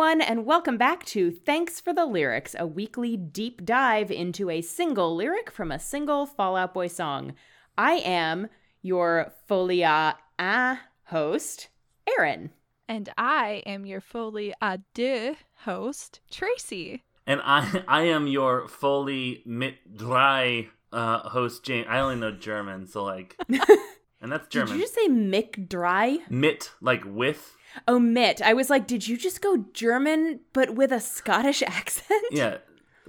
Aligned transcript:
everyone, 0.00 0.22
and 0.22 0.46
welcome 0.46 0.78
back 0.78 1.04
to 1.04 1.30
Thanks 1.30 1.78
for 1.78 1.92
the 1.92 2.06
Lyrics, 2.06 2.56
a 2.58 2.66
weekly 2.66 3.18
deep 3.18 3.66
dive 3.66 4.10
into 4.10 4.48
a 4.48 4.62
single 4.62 5.14
lyric 5.14 5.50
from 5.50 5.70
a 5.70 5.78
single 5.78 6.24
Fall 6.24 6.56
Out 6.56 6.72
Boy 6.72 6.86
song. 6.86 7.34
I 7.76 7.96
am 7.96 8.48
your 8.80 9.34
Folia 9.46 10.14
A 10.38 10.78
host, 11.04 11.68
Aaron. 12.08 12.48
And 12.88 13.10
I 13.18 13.62
am 13.66 13.84
your 13.84 14.00
Folie 14.00 14.54
à 14.62 14.82
deux 14.94 15.36
host, 15.66 16.20
Tracy. 16.30 17.02
And 17.26 17.42
I 17.44 17.84
I 17.88 18.04
am 18.04 18.26
your 18.26 18.68
Foley 18.68 19.42
mit 19.44 19.98
drei 19.98 20.68
uh, 20.94 21.28
host, 21.28 21.62
James. 21.62 21.86
I 21.90 22.00
only 22.00 22.16
know 22.16 22.32
German, 22.32 22.86
so 22.86 23.04
like, 23.04 23.38
and 24.22 24.32
that's 24.32 24.48
German. 24.48 24.72
Did 24.72 24.76
you 24.76 24.82
just 24.84 24.94
say 24.94 25.08
mit 25.08 25.68
Dry? 25.68 26.20
mit 26.30 26.70
like 26.80 27.02
with? 27.04 27.54
Oh, 27.86 27.98
Mitt. 27.98 28.42
I 28.42 28.52
was 28.54 28.68
like, 28.70 28.86
did 28.86 29.06
you 29.08 29.16
just 29.16 29.40
go 29.40 29.64
German 29.72 30.40
but 30.52 30.74
with 30.74 30.92
a 30.92 31.00
Scottish 31.00 31.62
accent? 31.66 32.24
Yeah, 32.30 32.58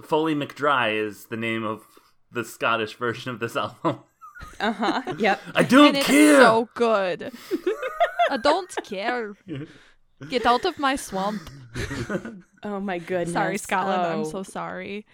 Foley 0.02 0.34
McDry 0.34 0.94
is 0.94 1.26
the 1.26 1.36
name 1.36 1.64
of 1.64 1.82
the 2.30 2.44
Scottish 2.44 2.94
version 2.96 3.30
of 3.30 3.40
this 3.40 3.56
album. 3.56 4.00
Uh 4.60 4.72
huh. 4.72 5.02
Yep. 5.18 5.40
I 5.54 5.62
don't 5.62 5.88
and 5.88 5.96
it's 5.98 6.06
care. 6.06 6.40
so 6.40 6.68
good. 6.74 7.32
I 8.30 8.36
don't 8.36 8.72
care. 8.84 9.34
Get 10.28 10.46
out 10.46 10.64
of 10.64 10.78
my 10.78 10.96
swamp. 10.96 11.42
Oh 12.64 12.78
my 12.80 12.98
goodness. 12.98 13.32
Sorry, 13.32 13.58
Scotland. 13.58 14.02
I'm 14.02 14.20
Oh. 14.20 14.24
so 14.24 14.42
sorry. 14.42 15.06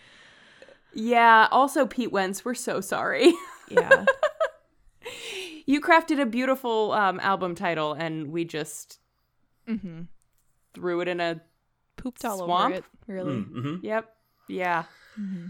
Yeah. 0.94 1.48
Also, 1.50 1.86
Pete 1.86 2.12
Wentz, 2.12 2.44
we're 2.44 2.54
so 2.54 2.80
sorry. 2.80 3.32
Yeah. 3.70 4.04
you 5.66 5.80
crafted 5.80 6.20
a 6.20 6.26
beautiful 6.26 6.92
um, 6.92 7.20
album 7.20 7.54
title, 7.54 7.92
and 7.92 8.28
we 8.32 8.44
just 8.44 8.98
hmm 9.68 10.02
threw 10.74 11.00
it 11.00 11.08
in 11.08 11.20
a. 11.20 11.40
Pooped 11.96 12.24
all 12.24 12.38
Swamp? 12.44 12.66
over 12.66 12.74
it, 12.78 12.84
really. 13.06 13.40
hmm 13.40 13.76
Yep. 13.82 14.08
Yeah. 14.48 14.84
Mm-hmm. 15.18 15.46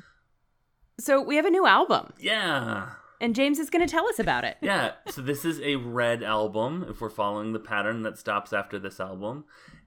So 1.00 1.22
we 1.22 1.36
have 1.36 1.44
a 1.44 1.50
new 1.50 1.66
album, 1.66 2.12
Yeah. 2.19 2.91
and 3.20 3.34
James 3.34 3.58
is 3.58 3.70
going 3.70 3.86
to 3.86 3.91
tell 3.91 4.08
us 4.08 4.19
about 4.19 4.44
it. 4.44 4.56
Yeah, 4.61 4.92
so 5.11 5.20
this 5.22 5.44
is 5.44 5.61
a 5.61 5.77
red 5.77 6.22
album 6.24 6.86
if 6.89 7.00
we're 7.00 7.11
following 7.11 7.52
the 7.52 7.58
pattern 7.61 8.02
that 8.02 8.19
stops 8.19 8.52
after 8.52 8.78
this 8.78 8.98
album. 8.98 9.44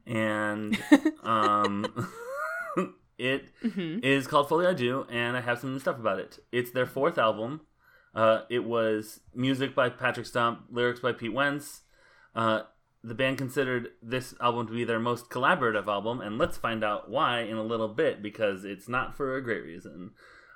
And 0.08 0.78
um 1.24 1.86
it 3.18 3.50
is 3.62 3.74
Mhm. 3.74 4.30
called 4.30 4.48
Folly 4.50 4.66
I 4.68 4.74
Do, 4.74 5.06
and 5.10 5.36
I 5.36 5.42
have 5.42 5.60
some 5.60 5.78
stuff 5.80 6.00
about 6.00 6.20
it. 6.20 6.40
It's 6.52 6.72
their 6.72 6.86
fourth 6.86 7.18
album. 7.18 7.62
Uh, 8.14 8.42
it 8.50 8.64
was 8.66 9.20
music 9.34 9.74
by 9.76 9.90
Patrick 9.90 10.26
Stump, 10.26 10.64
lyrics 10.70 11.00
by 11.00 11.12
Pete 11.14 11.34
Wentz. 11.34 11.82
Uh, 12.36 12.62
the 13.04 13.16
band 13.16 13.38
considered 13.38 13.90
this 14.02 14.36
album 14.40 14.68
to 14.68 14.74
be 14.74 14.84
their 14.84 15.00
most 15.00 15.30
collaborative 15.30 15.88
album, 15.88 16.22
and 16.22 16.38
let's 16.38 16.58
find 16.58 16.84
out 16.84 17.10
why 17.10 17.42
in 17.42 17.58
a 17.58 17.64
little 17.64 17.88
bit 17.88 18.22
because 18.22 18.64
it's 18.64 18.88
not 18.88 19.16
for 19.16 19.36
a 19.36 19.44
great 19.44 19.64
reason. 19.64 20.12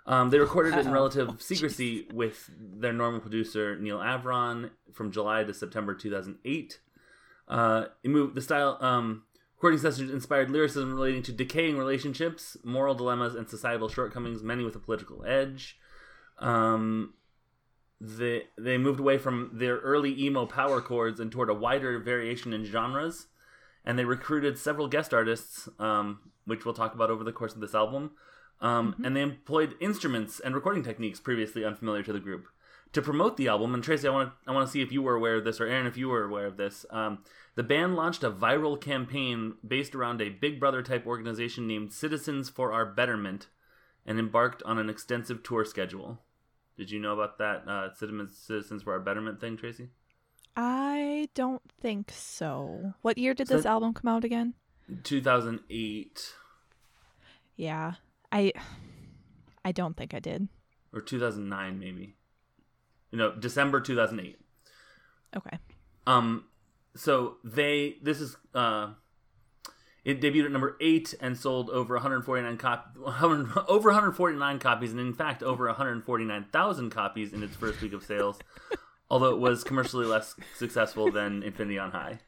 Um, 0.06 0.30
they 0.30 0.38
recorded 0.38 0.76
it 0.76 0.86
in 0.86 0.92
relative 0.92 1.30
secrecy 1.42 2.08
with 2.14 2.52
their 2.60 2.94
normal 2.94 3.22
producer 3.22 3.76
Neal 3.78 3.98
Avron 3.98 4.70
from 4.94 5.12
July 5.12 5.44
to 5.44 5.54
September 5.54 5.96
2008. 5.96 6.80
Uh, 7.48 7.86
it 8.04 8.10
moved 8.10 8.36
the 8.36 8.42
style. 8.42 8.78
Um, 8.80 9.24
recording 9.56 9.80
sessions 9.80 10.12
inspired 10.12 10.52
lyricism 10.52 10.94
relating 10.94 11.24
to 11.24 11.32
decaying 11.32 11.78
relationships, 11.78 12.56
moral 12.64 12.94
dilemmas, 12.94 13.34
and 13.34 13.50
societal 13.50 13.90
shortcomings, 13.90 14.44
many 14.44 14.64
with 14.64 14.76
a 14.76 14.80
political 14.80 15.26
edge. 15.26 15.80
Um, 16.38 17.14
they 18.00 18.44
they 18.58 18.78
moved 18.78 19.00
away 19.00 19.18
from 19.18 19.52
their 19.54 19.78
early 19.78 20.20
emo 20.22 20.46
power 20.46 20.82
chords 20.82 21.20
and 21.20 21.32
toward 21.32 21.50
a 21.50 21.54
wider 21.54 22.00
variation 22.00 22.54
in 22.54 22.66
genres, 22.66 23.28
and 23.86 23.98
they 23.98 24.06
recruited 24.06 24.58
several 24.58 24.88
guest 24.88 25.14
artists, 25.14 25.70
um, 25.80 26.32
which 26.46 26.66
we'll 26.66 26.74
talk 26.74 26.94
about 26.94 27.10
over 27.10 27.24
the 27.24 27.32
course 27.32 27.56
of 27.56 27.62
this 27.62 27.76
album. 27.76 28.12
Um, 28.62 28.96
And 29.04 29.16
they 29.16 29.22
employed 29.22 29.76
instruments 29.80 30.40
and 30.40 30.56
recording 30.56 30.84
techniques 30.84 31.20
previously 31.20 31.66
unfamiliar 31.66 32.04
to 32.04 32.14
the 32.14 32.20
group 32.20 32.48
to 32.94 33.02
promote 33.02 33.36
the 33.36 33.50
album. 33.50 33.74
And 33.74 33.84
Tracy, 33.84 34.08
I 34.08 34.12
want 34.12 34.30
to 34.30 34.50
I 34.50 34.54
want 34.54 34.68
to 34.68 34.72
see 34.72 34.82
if 34.82 34.92
you 34.92 35.02
were 35.02 35.16
aware 35.16 35.36
of 35.36 35.44
this, 35.44 35.60
or 35.60 35.68
Aaron, 35.68 35.88
if 35.88 35.98
you 35.98 36.08
were 36.10 36.24
aware 36.24 36.46
of 36.46 36.58
this. 36.58 36.86
Um, 36.90 37.20
the 37.56 37.64
band 37.64 37.96
launched 37.96 38.24
a 38.24 38.32
viral 38.32 38.80
campaign 38.80 39.56
based 39.66 39.96
around 39.96 40.22
a 40.22 40.30
Big 40.30 40.60
Brother 40.60 40.82
type 40.82 41.06
organization 41.06 41.68
named 41.68 41.92
Citizens 41.92 42.50
for 42.50 42.72
Our 42.72 42.86
Betterment, 42.86 43.48
and 44.06 44.20
embarked 44.20 44.64
on 44.64 44.78
an 44.78 44.90
extensive 44.90 45.44
tour 45.44 45.66
schedule. 45.66 46.22
Did 46.78 46.92
you 46.92 47.00
know 47.00 47.14
about 47.14 47.38
that 47.38 47.68
uh, 47.68 47.94
Citizens 47.94 48.38
Citizens 48.38 48.84
for 48.84 48.94
Our 48.94 49.00
Betterment 49.00 49.40
thing, 49.40 49.56
Tracy? 49.58 49.90
I 50.58 51.30
don't 51.34 51.62
think 51.82 52.12
so. 52.12 52.94
What 53.02 53.18
year 53.18 53.34
did 53.34 53.48
So- 53.48 53.56
this 53.58 53.66
album 53.66 53.94
come 53.94 54.10
out 54.10 54.24
again? 54.24 54.54
2008 55.04 56.34
Yeah. 57.56 57.94
I 58.32 58.52
I 59.64 59.72
don't 59.72 59.96
think 59.98 60.14
I 60.14 60.20
did. 60.20 60.48
or 60.94 61.02
2009, 61.02 61.80
maybe. 61.80 62.16
You 63.12 63.18
know, 63.18 63.32
December 63.36 63.80
2008. 63.82 64.38
Okay. 65.36 65.58
Um, 66.08 66.46
so 66.96 67.38
they 67.44 67.98
this 68.02 68.22
is 68.22 68.38
uh, 68.54 68.94
it 70.06 70.22
debuted 70.22 70.46
at 70.46 70.52
number 70.52 70.78
eight 70.80 71.14
and 71.20 71.38
sold 71.38 71.70
over 71.70 71.96
149 71.96 72.58
cop 72.58 72.96
100, 72.96 73.52
over 73.68 73.90
149 73.90 74.60
copies, 74.60 74.92
and 74.92 75.00
in 75.02 75.14
fact 75.14 75.44
over 75.44 75.66
149,000 75.66 76.90
copies 76.90 77.34
in 77.34 77.44
its 77.44 77.56
first 77.56 77.82
week 77.82 77.92
of 77.92 78.04
sales. 78.04 78.40
although 79.10 79.32
it 79.32 79.40
was 79.40 79.64
commercially 79.64 80.06
less 80.06 80.36
successful 80.56 81.12
than 81.12 81.44
Infinity 81.44 81.78
on 81.78 81.92
High. 81.92 82.20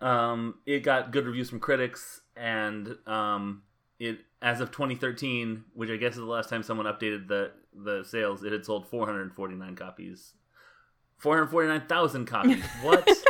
Um, 0.00 0.56
it 0.66 0.82
got 0.82 1.10
good 1.10 1.26
reviews 1.26 1.50
from 1.50 1.60
critics, 1.60 2.20
and 2.36 2.96
um, 3.06 3.62
it 3.98 4.20
as 4.42 4.60
of 4.60 4.70
2013, 4.70 5.64
which 5.74 5.90
I 5.90 5.96
guess 5.96 6.12
is 6.12 6.18
the 6.18 6.24
last 6.24 6.50
time 6.50 6.62
someone 6.62 6.86
updated 6.86 7.28
the 7.28 7.52
the 7.74 8.04
sales, 8.04 8.42
it 8.42 8.52
had 8.52 8.64
sold 8.64 8.88
449 8.88 9.76
copies. 9.76 10.32
449,000 11.18 12.26
copies. 12.26 12.64
What? 12.82 13.08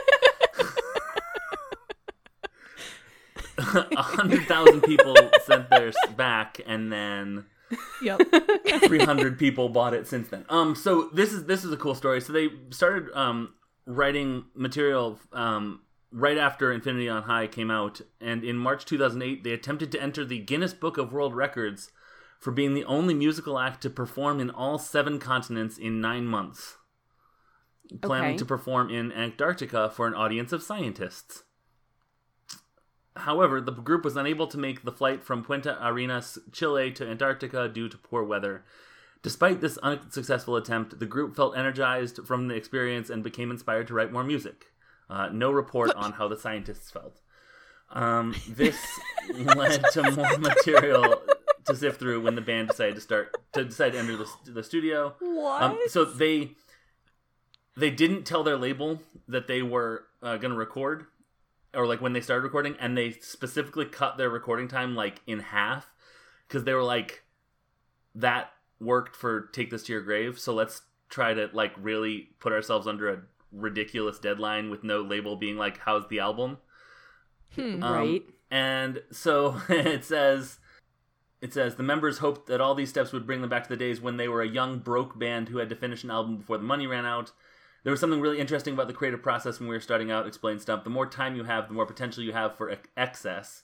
hundred 3.66 4.46
thousand 4.46 4.82
people 4.82 5.14
sent 5.44 5.68
theirs 5.70 5.96
back, 6.16 6.60
and 6.66 6.92
then 6.92 7.46
Yep. 8.00 8.20
300 8.84 9.38
people 9.38 9.68
bought 9.68 9.92
it 9.94 10.06
since 10.06 10.28
then. 10.28 10.44
Um, 10.48 10.74
so 10.76 11.08
this 11.12 11.32
is 11.32 11.46
this 11.46 11.64
is 11.64 11.72
a 11.72 11.76
cool 11.76 11.94
story. 11.94 12.20
So 12.20 12.32
they 12.32 12.48
started 12.70 13.08
um 13.14 13.54
writing 13.86 14.44
material 14.54 15.18
um 15.32 15.80
right 16.12 16.38
after 16.38 16.72
Infinity 16.72 17.08
on 17.08 17.24
High 17.24 17.46
came 17.48 17.70
out, 17.70 18.00
and 18.20 18.44
in 18.44 18.56
March 18.56 18.84
2008 18.84 19.42
they 19.42 19.50
attempted 19.52 19.90
to 19.92 20.00
enter 20.02 20.24
the 20.24 20.38
Guinness 20.38 20.74
Book 20.74 20.96
of 20.96 21.12
World 21.12 21.34
Records 21.34 21.90
for 22.38 22.52
being 22.52 22.74
the 22.74 22.84
only 22.84 23.14
musical 23.14 23.58
act 23.58 23.80
to 23.82 23.90
perform 23.90 24.38
in 24.40 24.50
all 24.50 24.78
seven 24.78 25.18
continents 25.18 25.76
in 25.78 26.00
nine 26.00 26.26
months. 26.26 26.76
Planning 28.02 28.30
Okay. 28.30 28.36
to 28.38 28.44
perform 28.44 28.90
in 28.90 29.10
Antarctica 29.12 29.88
for 29.90 30.06
an 30.06 30.14
audience 30.14 30.52
of 30.52 30.62
scientists. 30.62 31.44
However, 33.16 33.60
the 33.60 33.72
group 33.72 34.04
was 34.04 34.16
unable 34.16 34.46
to 34.48 34.58
make 34.58 34.84
the 34.84 34.92
flight 34.92 35.24
from 35.24 35.42
Punta 35.42 35.78
Arenas, 35.80 36.38
Chile 36.52 36.90
to 36.92 37.08
Antarctica 37.08 37.68
due 37.68 37.88
to 37.88 37.98
poor 37.98 38.22
weather. 38.22 38.64
Despite 39.22 39.60
this 39.60 39.78
unsuccessful 39.78 40.56
attempt, 40.56 40.98
the 40.98 41.06
group 41.06 41.34
felt 41.34 41.56
energized 41.56 42.20
from 42.26 42.48
the 42.48 42.54
experience 42.54 43.10
and 43.10 43.24
became 43.24 43.50
inspired 43.50 43.88
to 43.88 43.94
write 43.94 44.12
more 44.12 44.22
music. 44.22 44.66
Uh, 45.08 45.28
no 45.32 45.50
report 45.50 45.92
on 45.94 46.12
how 46.12 46.28
the 46.28 46.36
scientists 46.36 46.90
felt. 46.90 47.20
Um, 47.90 48.34
this 48.48 48.76
led 49.34 49.84
to 49.92 50.10
more 50.12 50.38
material 50.38 51.22
to 51.66 51.76
sift 51.76 51.98
through 51.98 52.20
when 52.20 52.34
the 52.34 52.40
band 52.40 52.68
decided 52.68 52.96
to 52.96 53.00
start 53.00 53.34
to 53.52 53.64
decide 53.64 53.92
to 53.92 53.98
enter 53.98 54.16
the, 54.16 54.28
the 54.46 54.62
studio. 54.62 55.14
What? 55.20 55.62
Um, 55.62 55.78
so 55.88 56.04
they 56.04 56.52
they 57.76 57.90
didn't 57.90 58.24
tell 58.24 58.42
their 58.42 58.56
label 58.56 59.00
that 59.28 59.46
they 59.46 59.62
were 59.62 60.04
uh, 60.22 60.36
going 60.36 60.52
to 60.52 60.58
record, 60.58 61.06
or 61.76 61.86
like 61.86 62.00
when 62.00 62.12
they 62.12 62.20
started 62.20 62.42
recording, 62.42 62.74
and 62.80 62.96
they 62.96 63.12
specifically 63.12 63.84
cut 63.84 64.16
their 64.16 64.30
recording 64.30 64.66
time 64.68 64.96
like 64.96 65.20
in 65.26 65.40
half 65.40 65.92
because 66.48 66.64
they 66.64 66.74
were 66.74 66.82
like, 66.82 67.22
that 68.14 68.50
worked 68.80 69.14
for 69.14 69.42
"Take 69.52 69.70
This 69.70 69.84
to 69.84 69.92
Your 69.92 70.02
Grave," 70.02 70.38
so 70.38 70.54
let's 70.54 70.82
try 71.08 71.34
to 71.34 71.48
like 71.52 71.72
really 71.76 72.30
put 72.40 72.52
ourselves 72.52 72.86
under 72.86 73.08
a 73.08 73.22
ridiculous 73.52 74.18
deadline 74.18 74.70
with 74.70 74.82
no 74.82 75.02
label 75.02 75.36
being 75.36 75.56
like, 75.56 75.78
"How's 75.78 76.08
the 76.08 76.18
album?" 76.18 76.58
Hmm. 77.54 77.82
Um, 77.82 77.92
Right. 77.92 78.22
And 78.50 79.02
so 79.10 79.60
it 79.68 80.04
says 80.04 80.58
it 81.40 81.52
says 81.52 81.76
the 81.76 81.82
members 81.82 82.18
hoped 82.18 82.46
that 82.46 82.60
all 82.60 82.74
these 82.74 82.88
steps 82.88 83.12
would 83.12 83.26
bring 83.26 83.40
them 83.40 83.50
back 83.50 83.64
to 83.64 83.68
the 83.68 83.76
days 83.76 84.00
when 84.00 84.16
they 84.16 84.28
were 84.28 84.42
a 84.42 84.48
young 84.48 84.78
broke 84.78 85.18
band 85.18 85.48
who 85.48 85.58
had 85.58 85.68
to 85.68 85.76
finish 85.76 86.02
an 86.02 86.10
album 86.10 86.38
before 86.38 86.58
the 86.58 86.64
money 86.64 86.86
ran 86.86 87.06
out. 87.06 87.32
There 87.86 87.92
was 87.92 88.00
something 88.00 88.20
really 88.20 88.40
interesting 88.40 88.74
about 88.74 88.88
the 88.88 88.94
creative 88.94 89.22
process 89.22 89.60
when 89.60 89.68
we 89.68 89.76
were 89.76 89.80
starting 89.80 90.10
out, 90.10 90.26
explained 90.26 90.60
Stump. 90.60 90.82
The 90.82 90.90
more 90.90 91.06
time 91.06 91.36
you 91.36 91.44
have, 91.44 91.68
the 91.68 91.74
more 91.74 91.86
potential 91.86 92.24
you 92.24 92.32
have 92.32 92.56
for 92.56 92.68
ex- 92.68 92.88
excess. 92.96 93.62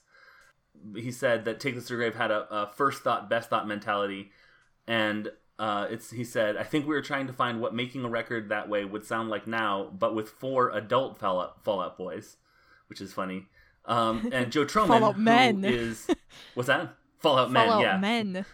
He 0.95 1.11
said 1.11 1.43
that 1.43 1.59
Take 1.59 1.75
This 1.75 1.87
to 1.87 1.97
Grave 1.97 2.15
had 2.15 2.31
a, 2.31 2.47
a 2.49 2.67
first 2.67 3.03
thought, 3.03 3.29
best 3.29 3.49
thought 3.49 3.67
mentality. 3.67 4.31
And 4.87 5.29
uh, 5.59 5.87
it's 5.89 6.11
he 6.11 6.23
said, 6.23 6.55
I 6.55 6.63
think 6.63 6.87
we 6.87 6.95
were 6.95 7.01
trying 7.01 7.27
to 7.27 7.33
find 7.33 7.59
what 7.59 7.75
making 7.75 8.05
a 8.05 8.09
record 8.09 8.47
that 8.47 8.69
way 8.69 8.85
would 8.85 9.03
sound 9.03 9.27
like 9.29 9.45
now, 9.45 9.91
but 9.91 10.15
with 10.15 10.29
four 10.29 10.69
adult 10.69 11.17
Fallout, 11.17 11.61
Fallout 11.65 11.97
Boys, 11.97 12.37
which 12.87 13.01
is 13.01 13.11
funny. 13.11 13.47
Um, 13.83 14.29
and 14.31 14.53
Joe 14.53 14.63
Trohman, 14.65 14.87
Fallout 14.87 15.19
Men. 15.19 15.65
is 15.65 16.07
what's 16.53 16.67
that? 16.67 16.95
Fallout 17.19 17.51
Men, 17.51 17.79
yeah. 17.81 17.97
Men. 17.97 18.45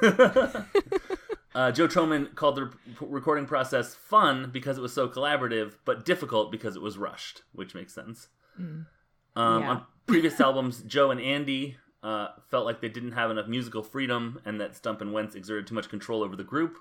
uh, 1.56 1.72
Joe 1.72 1.88
Trohman 1.88 2.34
called 2.34 2.56
the 2.56 2.64
re- 2.64 2.72
recording 3.00 3.46
process 3.46 3.94
fun 3.94 4.50
because 4.52 4.76
it 4.76 4.82
was 4.82 4.92
so 4.92 5.08
collaborative, 5.08 5.72
but 5.86 6.04
difficult 6.04 6.52
because 6.52 6.76
it 6.76 6.82
was 6.82 6.98
rushed, 6.98 7.42
which 7.52 7.74
makes 7.74 7.94
sense. 7.94 8.28
Um, 8.58 9.62
Yeah. 9.62 9.70
On 9.70 9.86
previous 10.06 10.38
albums, 10.38 10.82
Joe 10.86 11.10
and 11.10 11.20
Andy 11.20 11.78
uh, 12.02 12.28
felt 12.50 12.66
like 12.66 12.82
they 12.82 12.90
didn't 12.90 13.12
have 13.12 13.30
enough 13.30 13.48
musical 13.48 13.82
freedom 13.82 14.38
and 14.44 14.60
that 14.60 14.76
Stump 14.76 15.00
and 15.00 15.14
Wentz 15.14 15.34
exerted 15.34 15.66
too 15.66 15.74
much 15.74 15.88
control 15.88 16.22
over 16.22 16.36
the 16.36 16.44
group. 16.44 16.76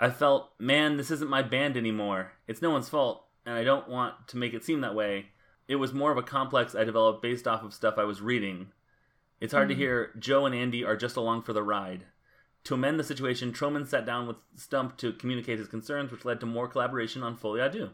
I 0.00 0.08
felt, 0.08 0.52
man, 0.58 0.96
this 0.96 1.10
isn't 1.10 1.30
my 1.30 1.42
band 1.42 1.76
anymore. 1.76 2.32
It's 2.48 2.62
no 2.62 2.70
one's 2.70 2.88
fault, 2.88 3.26
and 3.44 3.54
I 3.54 3.62
don't 3.62 3.88
want 3.88 4.26
to 4.28 4.38
make 4.38 4.54
it 4.54 4.64
seem 4.64 4.80
that 4.80 4.94
way. 4.94 5.26
It 5.68 5.76
was 5.76 5.92
more 5.92 6.10
of 6.10 6.18
a 6.18 6.22
complex 6.22 6.74
I 6.74 6.84
developed 6.84 7.22
based 7.22 7.46
off 7.46 7.62
of 7.62 7.74
stuff 7.74 7.98
I 7.98 8.04
was 8.04 8.22
reading. 8.22 8.72
It's 9.38 9.52
hard 9.52 9.68
to 9.68 9.74
hear 9.74 10.12
Joe 10.18 10.46
and 10.46 10.54
Andy 10.54 10.82
are 10.82 10.96
just 10.96 11.16
along 11.16 11.42
for 11.42 11.52
the 11.52 11.62
ride. 11.62 12.06
To 12.64 12.74
amend 12.74 12.98
the 12.98 13.04
situation, 13.04 13.52
Trohman 13.52 13.86
sat 13.86 14.06
down 14.06 14.26
with 14.26 14.36
Stump 14.56 14.96
to 14.98 15.12
communicate 15.12 15.58
his 15.58 15.68
concerns, 15.68 16.12
which 16.12 16.24
led 16.24 16.40
to 16.40 16.46
more 16.46 16.68
collaboration 16.68 17.22
on 17.22 17.36
Folie 17.36 17.60
à 17.60 17.72
Deux. 17.72 17.90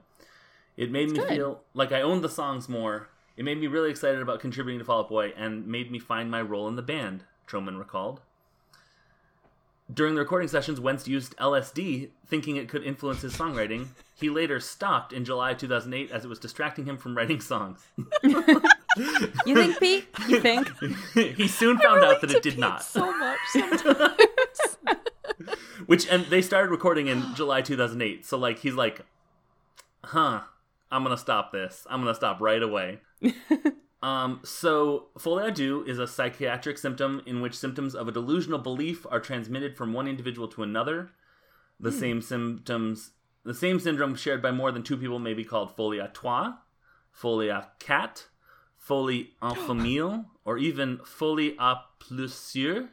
It 0.76 0.90
made 0.90 1.10
me 1.10 1.18
good. 1.18 1.28
feel 1.28 1.60
like 1.74 1.90
I 1.90 2.02
owned 2.02 2.22
the 2.22 2.28
songs 2.28 2.68
more. 2.68 3.08
It 3.36 3.44
made 3.44 3.58
me 3.58 3.66
really 3.66 3.90
excited 3.90 4.20
about 4.20 4.40
contributing 4.40 4.78
to 4.78 4.84
Fall 4.84 5.00
Out 5.00 5.08
Boy 5.08 5.32
and 5.36 5.66
made 5.66 5.90
me 5.90 5.98
find 5.98 6.30
my 6.30 6.42
role 6.42 6.68
in 6.68 6.76
the 6.76 6.82
band, 6.82 7.24
Trohman 7.48 7.78
recalled. 7.78 8.20
During 9.92 10.14
the 10.14 10.20
recording 10.20 10.48
sessions, 10.48 10.78
Wentz 10.78 11.08
used 11.08 11.34
LSD, 11.38 12.10
thinking 12.26 12.56
it 12.56 12.68
could 12.68 12.84
influence 12.84 13.22
his 13.22 13.34
songwriting. 13.34 13.88
He 14.14 14.28
later 14.28 14.60
stopped 14.60 15.14
in 15.14 15.24
July 15.24 15.54
2008 15.54 16.10
as 16.10 16.24
it 16.26 16.28
was 16.28 16.38
distracting 16.38 16.84
him 16.84 16.98
from 16.98 17.16
writing 17.16 17.40
songs. 17.40 17.86
You 19.46 19.54
think, 19.54 19.78
Pete? 19.78 20.08
You 20.26 20.40
think? 20.40 20.72
he 21.14 21.46
soon 21.46 21.78
found 21.78 22.02
out 22.02 22.20
that 22.20 22.32
it 22.32 22.42
did 22.42 22.58
not. 22.58 22.82
So 22.82 23.16
much 23.16 23.38
sometimes. 23.52 24.16
Which 25.88 26.06
and 26.06 26.26
they 26.26 26.42
started 26.42 26.70
recording 26.70 27.06
in 27.06 27.24
July 27.34 27.62
2008. 27.62 28.26
So 28.26 28.36
like 28.36 28.58
he's 28.58 28.74
like, 28.74 29.06
"Huh, 30.04 30.42
I'm 30.92 31.02
gonna 31.02 31.16
stop 31.16 31.50
this. 31.50 31.86
I'm 31.88 32.02
gonna 32.02 32.14
stop 32.14 32.42
right 32.42 32.62
away." 32.62 32.98
um. 34.02 34.40
So 34.44 35.06
folie 35.18 35.44
à 35.44 35.54
deux 35.54 35.82
is 35.86 35.98
a 35.98 36.06
psychiatric 36.06 36.76
symptom 36.76 37.22
in 37.24 37.40
which 37.40 37.56
symptoms 37.56 37.94
of 37.94 38.06
a 38.06 38.12
delusional 38.12 38.58
belief 38.58 39.06
are 39.10 39.18
transmitted 39.18 39.78
from 39.78 39.94
one 39.94 40.06
individual 40.06 40.46
to 40.48 40.62
another. 40.62 41.08
The 41.80 41.90
same 41.90 42.20
symptoms, 42.20 43.12
the 43.44 43.54
same 43.54 43.80
syndrome 43.80 44.14
shared 44.14 44.42
by 44.42 44.50
more 44.50 44.70
than 44.70 44.82
two 44.82 44.98
people 44.98 45.18
may 45.18 45.32
be 45.32 45.44
called 45.44 45.74
folie 45.74 46.00
à 46.00 46.12
trois, 46.12 46.58
folie 47.10 47.48
à 47.48 47.68
quatre, 47.78 48.28
folie 48.76 49.30
en 49.40 49.54
famille, 49.54 50.26
or 50.44 50.58
even 50.58 50.98
folie 50.98 51.56
à 51.56 51.78
plusieurs. 51.98 52.88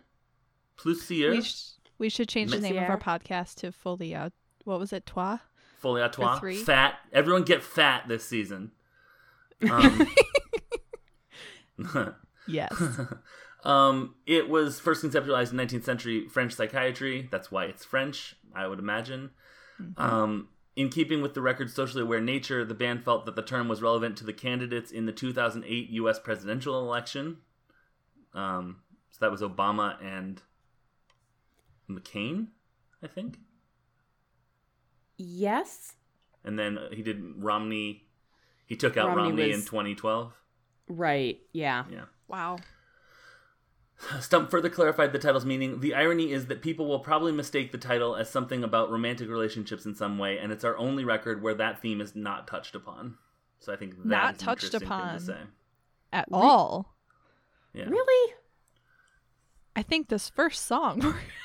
Plusieurs. 0.78 1.75
We, 1.98 2.10
should 2.10 2.30
change 2.30 2.52
the 2.52 2.60
name 2.60 2.78
of 2.78 2.90
our 2.90 3.00
podcast 3.00 3.56
to 3.56 3.72
Folia. 3.72 4.32
What 4.64 4.80
was 4.80 4.94
it? 4.94 5.06
Toi? 5.06 5.38
Folie 5.82 6.02
à 6.02 6.12
trois. 6.12 6.40
Fat. 6.64 6.96
Everyone 7.14 7.44
get 7.44 7.64
fat 7.64 8.08
this 8.08 8.26
season. 8.28 8.72
Um, 9.70 10.08
Yes. 12.48 12.74
um, 13.64 14.16
it 14.26 14.50
was 14.50 14.80
first 14.80 15.04
conceptualized 15.04 15.52
in 15.52 15.58
19th 15.58 15.84
century 15.84 16.28
French 16.28 16.54
psychiatry. 16.54 17.28
That's 17.32 17.52
why 17.52 17.66
it's 17.66 17.86
French, 17.86 18.36
I 18.56 18.68
would 18.68 18.80
imagine. 18.80 19.32
Um, 19.98 20.50
in 20.76 20.90
keeping 20.90 21.22
with 21.22 21.34
the 21.34 21.42
record's 21.42 21.74
socially 21.74 22.04
aware 22.04 22.22
nature, 22.22 22.64
the 22.64 22.74
band 22.74 23.04
felt 23.04 23.26
that 23.26 23.36
the 23.36 23.42
term 23.42 23.68
was 23.68 23.82
relevant 23.82 24.18
to 24.18 24.24
the 24.24 24.34
candidates 24.34 24.92
in 24.92 25.06
the 25.06 25.12
2008 25.12 25.90
U.S. 25.90 26.20
presidential 26.20 26.80
election. 26.80 27.38
Um, 28.34 28.78
so 29.12 29.18
that 29.22 29.32
was 29.32 29.42
Obama 29.42 30.02
and 30.04 30.42
McCain, 31.90 32.48
I 33.04 33.08
think. 33.08 33.40
Yes. 35.18 35.94
And 36.44 36.60
then 36.60 36.78
he 36.92 37.02
did 37.02 37.22
Romney. 37.38 38.04
He 38.66 38.76
took 38.76 38.98
out 38.98 39.08
Romney 39.16 39.30
Romney, 39.30 39.52
in 39.52 39.62
2012. 39.62 40.34
Right. 40.88 41.40
Yeah. 41.54 41.86
Yeah. 41.92 42.06
wow. 42.28 42.58
Stump 44.20 44.52
further 44.52 44.70
clarified 44.70 45.14
the 45.14 45.20
title's 45.20 45.46
meaning. 45.46 45.80
The 45.80 45.94
irony 45.96 46.32
is 46.34 46.48
that 46.48 46.62
people 46.62 46.86
will 46.86 47.00
probably 47.00 47.32
mistake 47.32 47.72
the 47.72 47.78
title 47.78 48.16
as 48.16 48.30
something 48.30 48.62
about 48.64 48.92
romantic 48.92 49.30
relationships 49.30 49.86
in 49.86 49.96
some 49.96 50.18
way, 50.18 50.38
and 50.38 50.52
it's 50.52 50.66
our 50.66 50.78
only 50.78 51.06
record 51.06 51.42
where 51.42 51.54
that 51.56 51.82
theme 51.82 52.02
is 52.02 52.14
not 52.14 52.46
touched 52.46 52.76
upon. 52.76 53.16
So 53.60 53.72
I 53.72 53.78
think 53.78 53.96
that's 53.96 54.06
Not 54.06 54.34
an 54.34 54.38
touched 54.38 54.66
interesting 54.66 54.80
thing 54.82 54.98
upon. 54.98 55.14
to 55.20 55.20
say. 55.26 55.38
At 56.12 56.28
all. 56.32 56.94
Yeah. 57.74 57.86
Really? 57.86 58.34
I 59.78 59.82
think 59.82 60.10
this 60.10 60.30
first 60.30 60.66
song 60.66 61.16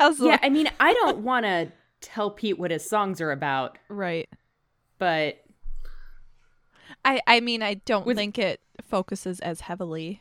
has 0.00 0.18
Yeah. 0.20 0.38
I 0.42 0.48
mean, 0.50 0.68
I 0.80 0.92
don't 0.94 1.18
want 1.18 1.44
to 1.46 1.72
tell 2.00 2.30
Pete 2.30 2.58
what 2.58 2.70
his 2.70 2.88
songs 2.88 3.20
are 3.20 3.30
about, 3.30 3.78
right. 3.88 4.28
but 4.98 5.38
I 7.04 7.20
I 7.26 7.40
mean 7.40 7.62
I 7.62 7.74
don't 7.74 8.06
With- 8.06 8.16
think 8.16 8.38
it 8.38 8.60
focuses 8.82 9.40
as 9.40 9.60
heavily. 9.62 10.20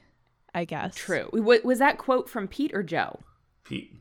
I 0.56 0.66
guess 0.66 0.94
true. 0.96 1.30
W- 1.34 1.62
was 1.64 1.80
that 1.80 1.98
quote 1.98 2.30
from 2.30 2.48
Pete 2.48 2.72
or 2.75 2.84
Joe? 2.84 3.20
Pete. 3.64 3.92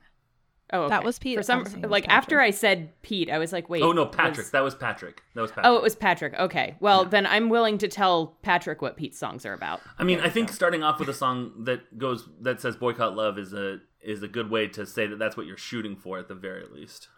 Oh, 0.75 0.89
That 0.89 1.05
was 1.05 1.19
Pete. 1.19 1.37
For 1.37 1.41
I 1.41 1.43
some, 1.43 1.59
was 1.61 1.69
thinking 1.69 1.85
it 1.85 1.87
was 1.89 1.93
like 1.93 2.09
after 2.09 2.41
I 2.41 2.51
said 2.51 2.93
Pete, 3.03 3.31
I 3.31 3.39
was 3.39 3.53
like, 3.53 3.69
wait. 3.69 3.83
oh 3.83 3.93
no, 3.93 4.07
Patrick. 4.07 4.37
was- 4.39 4.51
That 4.53 4.63
was 4.63 4.75
Patrick. 4.75 5.23
That 5.35 5.41
was 5.43 5.51
Patrick. 5.51 5.67
Oh, 5.67 5.77
it 5.77 5.83
was 5.83 5.95
Patrick. 5.97 6.35
Okay. 6.39 6.77
Well, 6.81 7.05
then 7.05 7.27
I'm 7.27 7.49
willing 7.51 7.79
to 7.79 7.89
tell 7.89 8.39
Patrick 8.43 8.81
what 8.83 8.97
Pete's 8.97 9.19
songs 9.19 9.45
are 9.47 9.53
about. 9.55 9.81
I 9.99 10.05
mean, 10.05 10.21
I 10.21 10.29
think 10.29 10.51
starting 10.51 10.83
off 10.83 10.99
with 11.01 11.09
a 11.09 11.15
song 11.15 11.65
that 11.65 11.99
goes 11.99 12.29
that 12.41 12.61
says 12.61 12.77
"boycott 12.77 13.17
love" 13.17 13.39
is 13.39 13.53
a 13.53 13.81
is 14.03 14.23
a 14.23 14.29
good 14.29 14.51
way 14.51 14.67
to 14.69 14.85
say 14.87 15.07
that 15.07 15.19
that's 15.19 15.37
what 15.37 15.47
you're 15.47 15.57
shooting 15.57 15.97
for 15.97 16.19
at 16.19 16.29
the 16.29 16.35
very 16.35 16.65
least. 16.73 17.09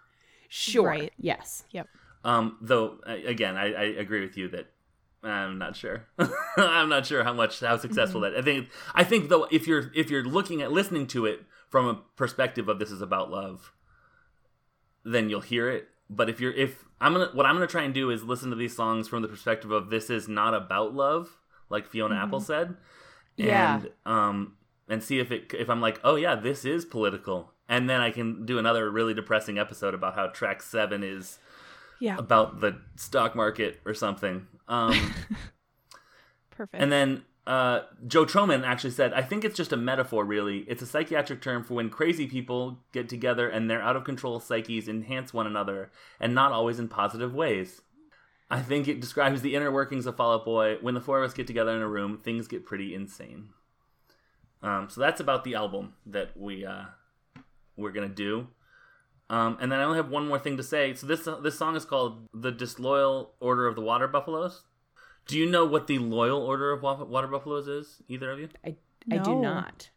Sure. 0.49 0.89
Right. 0.89 1.13
Yes. 1.19 1.65
Yep. 1.71 1.89
Um, 2.25 2.57
though 2.61 2.99
again, 3.07 3.57
I, 3.57 3.73
I 3.75 3.83
agree 3.85 4.21
with 4.21 4.37
you 4.37 4.49
that 4.49 4.67
I'm 5.23 5.59
not 5.59 5.77
sure. 5.77 6.07
I'm 6.57 6.89
not 6.89 7.07
sure 7.07 7.25
how 7.25 7.33
much 7.33 7.61
how 7.61 7.77
successful 7.77 8.21
that. 8.23 8.35
I 8.37 8.43
think 8.43 8.69
I 8.95 9.05
think 9.05 9.29
though 9.29 9.47
if 9.51 9.67
you're 9.67 9.91
if 9.95 10.11
you're 10.11 10.25
looking 10.25 10.63
at 10.63 10.73
listening 10.73 11.07
to 11.09 11.27
it 11.27 11.43
from 11.69 11.87
a 11.87 11.95
perspective 12.17 12.69
of 12.69 12.79
this 12.79 12.91
is 12.91 13.03
about 13.03 13.31
love, 13.31 13.73
then 15.05 15.29
you'll 15.29 15.41
hear 15.41 15.69
it. 15.69 15.89
But 16.11 16.29
if 16.29 16.41
you're 16.41 16.53
if 16.53 16.85
I'm 17.01 17.13
gonna 17.13 17.31
what 17.33 17.47
I'm 17.47 17.55
gonna 17.57 17.67
try 17.67 17.83
and 17.83 17.95
do 17.95 18.11
is 18.11 18.23
listen 18.23 18.51
to 18.51 18.57
these 18.57 18.77
songs 18.77 19.09
from 19.09 19.23
the 19.23 19.29
perspective 19.29 19.71
of 19.71 19.91
this 19.91 20.11
is 20.11 20.29
not 20.29 20.55
about 20.55 20.95
love, 20.95 21.37
like 21.71 21.87
Fiona 21.89 22.15
Apple 22.17 22.41
said, 22.41 22.77
Yeah. 23.37 23.77
and 23.77 23.91
um 24.07 24.57
and 24.89 25.03
see 25.03 25.19
if 25.19 25.31
it 25.31 25.53
if 25.59 25.69
I'm 25.71 25.81
like 25.81 26.01
oh 26.05 26.17
yeah 26.17 26.35
this 26.35 26.65
is 26.65 26.85
political, 26.85 27.53
and 27.69 27.89
then 27.89 28.01
I 28.01 28.11
can 28.11 28.45
do 28.47 28.59
another 28.59 28.91
really 28.91 29.15
depressing 29.15 29.59
episode 29.59 29.95
about 29.95 30.15
how 30.15 30.27
track 30.29 30.63
seven 30.63 31.03
is 31.03 31.39
Yeah. 32.01 32.17
about 32.19 32.61
the 32.61 32.81
stock 32.97 33.35
market 33.37 33.81
or 33.85 33.95
something. 33.95 34.47
Um, 34.69 35.15
Perfect. 36.51 36.83
and 36.83 36.93
then 36.93 37.25
uh, 37.47 37.81
Joe 38.07 38.25
Trohman 38.25 38.65
actually 38.65 38.93
said, 38.93 39.13
I 39.13 39.21
think 39.21 39.45
it's 39.45 39.57
just 39.57 39.73
a 39.73 39.77
metaphor, 39.77 40.25
really. 40.25 40.61
It's 40.61 40.83
a 40.83 40.87
psychiatric 40.87 41.43
term 41.43 41.63
for 41.63 41.75
when 41.75 41.91
crazy 41.91 42.27
people 42.27 42.79
get 42.93 43.09
together 43.09 43.49
and 43.49 43.69
their 43.69 43.83
out 43.83 43.97
of 43.97 44.05
control 44.05 44.41
psyches 44.41 44.89
enhance 44.89 45.35
one 45.35 45.47
another, 45.47 45.91
and 46.19 46.35
not 46.35 46.53
always 46.53 46.79
in 46.79 46.89
positive 46.89 47.35
ways. 47.35 47.83
I 48.51 48.61
think 48.61 48.89
it 48.89 49.01
describes 49.01 49.43
the 49.43 49.55
inner 49.57 49.71
workings 49.71 50.07
of 50.07 50.17
Fall 50.17 50.33
Out 50.35 50.45
Boy. 50.47 50.77
When 50.81 50.95
the 50.95 51.01
four 51.03 51.19
of 51.23 51.29
us 51.29 51.35
get 51.35 51.47
together 51.47 51.75
in 51.77 51.83
a 51.83 51.89
room, 51.89 52.19
things 52.23 52.49
get 52.49 52.65
pretty 52.65 52.95
insane. 52.95 53.49
Um, 54.63 54.89
so 54.89 55.01
that's 55.01 55.21
about 55.21 55.45
the 55.45 55.55
album 55.55 55.95
that 56.07 56.37
we 56.37 56.65
uh, 56.65 56.85
we're 57.77 57.93
gonna 57.93 58.09
do. 58.09 58.49
Um, 59.31 59.57
and 59.61 59.73
then 59.73 59.81
I 59.81 59.85
only 59.85 59.97
have 59.97 60.11
one 60.11 60.29
more 60.29 60.39
thing 60.39 60.57
to 60.59 60.63
say. 60.63 60.95
So 60.95 61.07
this 61.07 61.29
this 61.43 61.59
song 61.59 61.77
is 61.77 61.85
called 61.85 62.29
"The 62.33 62.53
Disloyal 62.53 63.35
Order 63.41 63.67
of 63.67 63.75
the 63.75 63.83
Water 63.83 64.09
Buffaloes." 64.09 64.63
Do 65.27 65.39
you 65.39 65.47
know 65.47 65.65
what 65.65 65.87
the 65.87 65.99
Loyal 65.99 66.41
Order 66.41 66.71
of 66.73 66.83
Wa- 66.83 67.05
Water 67.05 67.27
Buffaloes 67.29 67.67
is? 67.67 68.03
Either 68.09 68.31
of 68.31 68.39
you? 68.39 68.49
I, 68.65 68.77
I 69.11 69.19
do 69.19 69.41
not. 69.41 69.91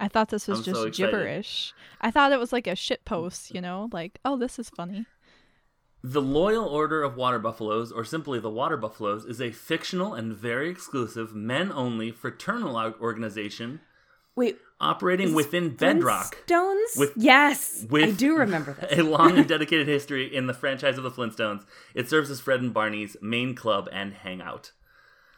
I 0.00 0.08
thought 0.08 0.30
this 0.30 0.48
was 0.48 0.58
I'm 0.58 0.64
just 0.64 0.80
so 0.80 0.90
gibberish. 0.90 1.72
I 2.00 2.10
thought 2.10 2.32
it 2.32 2.40
was 2.40 2.52
like 2.52 2.66
a 2.66 2.74
shit 2.74 3.04
post, 3.04 3.54
you 3.54 3.60
know, 3.60 3.88
like, 3.92 4.18
oh, 4.24 4.36
this 4.36 4.58
is 4.58 4.68
funny. 4.68 5.06
The 6.02 6.20
Loyal 6.20 6.66
Order 6.66 7.04
of 7.04 7.14
Water 7.14 7.38
Buffaloes, 7.38 7.92
or 7.92 8.04
simply 8.04 8.40
the 8.40 8.50
Water 8.50 8.76
Buffaloes, 8.76 9.24
is 9.24 9.40
a 9.40 9.52
fictional 9.52 10.14
and 10.14 10.34
very 10.34 10.68
exclusive 10.68 11.32
men-only 11.36 12.10
fraternal 12.10 12.76
organization 13.00 13.80
Wait. 14.34 14.58
operating 14.80 15.34
within 15.34 15.74
Bedrock. 15.76 16.36
Stones? 16.46 16.96
With- 16.96 17.12
yes. 17.16 17.86
I 17.92 18.10
do 18.10 18.36
remember 18.36 18.72
this. 18.72 18.98
a 18.98 19.02
long 19.02 19.38
and 19.38 19.46
dedicated 19.48 19.86
history 19.86 20.34
in 20.34 20.46
the 20.46 20.54
franchise 20.54 20.96
of 20.98 21.04
the 21.04 21.10
Flintstones. 21.10 21.64
It 21.94 22.08
serves 22.08 22.30
as 22.30 22.40
Fred 22.40 22.60
and 22.60 22.72
Barney's 22.74 23.16
main 23.20 23.54
club 23.54 23.88
and 23.92 24.14
hangout. 24.14 24.72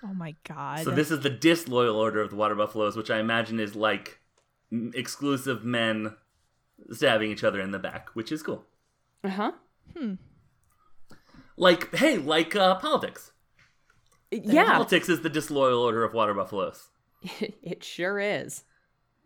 Oh 0.02 0.14
my 0.14 0.34
god. 0.44 0.84
So 0.84 0.90
this 0.90 1.10
is 1.10 1.20
the 1.20 1.30
disloyal 1.30 1.96
order 1.96 2.20
of 2.20 2.30
the 2.30 2.36
Water 2.36 2.54
Buffaloes, 2.54 2.96
which 2.96 3.10
I 3.10 3.18
imagine 3.18 3.58
is 3.58 3.74
like 3.74 4.20
exclusive 4.94 5.64
men 5.64 6.14
stabbing 6.90 7.30
each 7.30 7.44
other 7.44 7.60
in 7.60 7.70
the 7.70 7.78
back, 7.78 8.10
which 8.14 8.30
is 8.30 8.42
cool. 8.42 8.66
Uh 9.22 9.30
huh. 9.30 9.52
Hmm. 9.96 10.14
Like, 11.56 11.94
hey, 11.94 12.18
like 12.18 12.54
uh, 12.54 12.74
politics. 12.76 13.32
Yeah. 14.30 14.72
Politics 14.72 15.08
is 15.08 15.20
the 15.20 15.30
disloyal 15.30 15.80
order 15.80 16.04
of 16.04 16.12
Water 16.12 16.34
Buffaloes. 16.34 16.88
it 17.40 17.84
sure 17.84 18.18
is. 18.18 18.64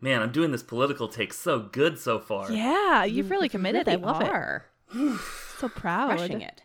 Man, 0.00 0.22
I'm 0.22 0.30
doing 0.32 0.52
this 0.52 0.62
political 0.62 1.08
take 1.08 1.32
so 1.32 1.58
good 1.60 1.98
so 1.98 2.18
far. 2.18 2.50
Yeah, 2.52 3.04
you've 3.04 3.30
really 3.30 3.48
committed. 3.48 3.86
Really 3.86 4.02
I 4.02 4.06
love 4.06 4.22
are. 4.22 4.66
it. 4.94 5.20
So 5.58 5.68
proud. 5.68 6.16
Crushing 6.16 6.40
it. 6.40 6.62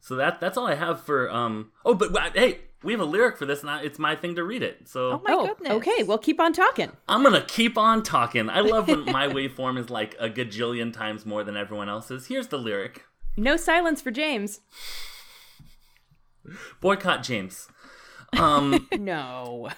So 0.00 0.14
that 0.16 0.40
that's 0.40 0.56
all 0.58 0.66
I 0.66 0.74
have 0.74 1.00
for 1.00 1.30
um. 1.30 1.72
Oh, 1.84 1.94
but 1.94 2.36
hey, 2.36 2.60
we 2.82 2.92
have 2.92 3.00
a 3.00 3.04
lyric 3.06 3.38
for 3.38 3.46
this, 3.46 3.62
and 3.62 3.70
I- 3.70 3.82
it's 3.82 3.98
my 3.98 4.14
thing 4.14 4.34
to 4.36 4.44
read 4.44 4.62
it. 4.62 4.88
So 4.88 5.12
Oh 5.12 5.22
my 5.26 5.32
oh, 5.34 5.46
goodness. 5.46 5.72
okay. 5.72 6.02
Well, 6.04 6.18
keep 6.18 6.38
on 6.38 6.52
talking. 6.52 6.92
I'm 7.08 7.22
gonna 7.22 7.44
keep 7.46 7.76
on 7.78 8.02
talking. 8.02 8.50
I 8.50 8.60
love 8.60 8.88
when 8.88 9.04
my 9.06 9.26
waveform 9.28 9.78
is 9.78 9.88
like 9.90 10.14
a 10.20 10.28
gajillion 10.28 10.92
times 10.92 11.24
more 11.26 11.42
than 11.42 11.56
everyone 11.56 11.88
else's. 11.88 12.26
Here's 12.26 12.48
the 12.48 12.58
lyric: 12.58 13.04
No 13.38 13.56
silence 13.56 14.00
for 14.02 14.10
James. 14.10 14.60
Boycott 16.80 17.22
James. 17.22 17.68
Um, 18.34 18.86
No. 18.98 19.70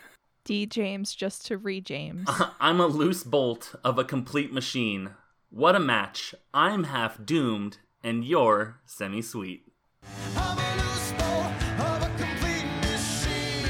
D 0.49 0.65
James 0.65 1.15
just 1.15 1.45
to 1.49 1.59
re 1.59 1.79
James. 1.79 2.27
I'm 2.59 2.81
a 2.81 2.87
loose 2.87 3.23
bolt 3.23 3.75
of 3.85 3.99
a 3.99 4.05
complete 4.05 4.51
machine. 4.51 5.11
What 5.51 5.77
a 5.77 5.79
match! 5.79 6.35
I'm 6.55 6.85
half 6.85 7.23
doomed, 7.23 7.77
and 8.03 8.25
you're 8.25 8.81
semi-sweet. 8.87 9.67
I'm 10.39 10.57
a 10.57 10.77
loose 10.83 11.13
ball 11.19 11.53
of 11.87 12.03
a 12.03 12.07
complete 12.17 12.65
machine. 12.81 13.67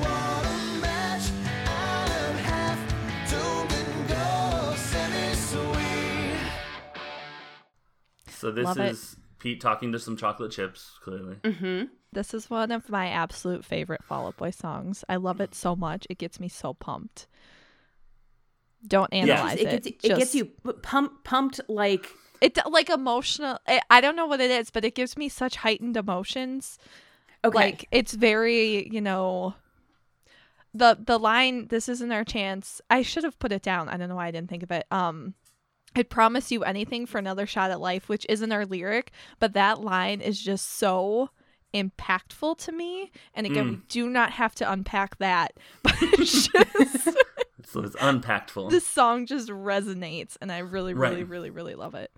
What 0.00 0.46
a 0.46 0.80
match! 0.80 1.30
I'm 1.68 2.36
half 2.38 2.80
doomed 3.30 3.72
and 3.72 4.08
go 4.08 4.74
semi-sweet. 4.74 6.40
So 8.30 8.50
this 8.50 8.64
Love 8.64 8.80
it. 8.80 8.90
is 8.90 9.16
Pete 9.42 9.60
talking 9.60 9.90
to 9.90 9.98
some 9.98 10.16
chocolate 10.16 10.52
chips. 10.52 10.92
Clearly, 11.02 11.34
Mm-hmm. 11.42 11.86
This 12.12 12.32
is 12.32 12.48
one 12.48 12.70
of 12.70 12.88
my 12.88 13.08
absolute 13.08 13.64
favorite 13.64 14.04
Fall 14.04 14.26
Out 14.28 14.36
Boy 14.36 14.50
songs. 14.50 15.02
I 15.08 15.16
love 15.16 15.40
it 15.40 15.52
so 15.54 15.74
much. 15.74 16.06
It 16.08 16.18
gets 16.18 16.38
me 16.38 16.48
so 16.48 16.74
pumped. 16.74 17.26
Don't 18.86 19.12
analyze 19.12 19.58
It 19.58 19.60
it. 19.66 19.70
gets, 19.70 19.86
it 19.86 19.98
gets 20.02 20.18
Just- 20.20 20.34
you 20.34 20.44
p- 20.46 20.72
pump, 20.82 21.24
pumped 21.24 21.60
like 21.68 22.08
It 22.40 22.56
like 22.70 22.88
emotional. 22.90 23.58
I 23.66 23.80
I 23.90 24.00
don't 24.00 24.14
know 24.16 24.26
what 24.26 24.40
it 24.40 24.50
is, 24.50 24.70
but 24.70 24.84
it 24.84 24.94
gives 24.94 25.16
me 25.16 25.28
such 25.28 25.56
heightened 25.56 25.96
emotions. 25.96 26.78
okay. 27.44 27.54
Like 27.56 27.88
it's 27.90 28.12
very, 28.14 28.88
you 28.92 29.00
know. 29.00 29.54
The 30.74 30.96
the 31.04 31.18
line, 31.18 31.66
"This 31.68 31.88
isn't 31.88 32.10
our 32.12 32.24
chance." 32.24 32.80
I 32.90 33.02
should 33.02 33.24
have 33.24 33.38
put 33.38 33.52
it 33.52 33.62
down. 33.62 33.88
I 33.88 33.96
don't 33.96 34.08
know 34.08 34.16
why 34.16 34.26
I 34.28 34.30
didn't 34.30 34.48
think 34.50 34.62
of 34.62 34.70
it. 34.70 34.86
Um, 34.90 35.34
I'd 35.94 36.10
promise 36.10 36.50
you 36.50 36.64
anything 36.64 37.06
for 37.06 37.18
another 37.18 37.46
shot 37.46 37.70
at 37.70 37.80
life, 37.80 38.08
which 38.08 38.26
isn't 38.28 38.52
our 38.52 38.64
lyric, 38.64 39.12
but 39.38 39.52
that 39.52 39.80
line 39.80 40.20
is 40.20 40.40
just 40.40 40.68
so 40.68 41.30
impactful 41.74 42.58
to 42.58 42.72
me. 42.72 43.10
And 43.34 43.46
again, 43.46 43.68
we 43.68 43.76
mm. 43.76 43.88
do 43.88 44.08
not 44.08 44.32
have 44.32 44.54
to 44.56 44.70
unpack 44.70 45.18
that, 45.18 45.54
but 45.82 45.94
it's 46.00 46.48
just 46.48 47.18
so 47.64 47.80
it's 47.80 47.96
unpactful. 48.00 48.68
this 48.68 48.86
song 48.86 49.26
just 49.26 49.48
resonates, 49.48 50.36
and 50.40 50.52
I 50.52 50.58
really, 50.58 50.94
really, 50.94 51.16
Right. 51.16 51.28
really, 51.28 51.50
really 51.50 51.74
love 51.74 51.94
it. 51.94 52.10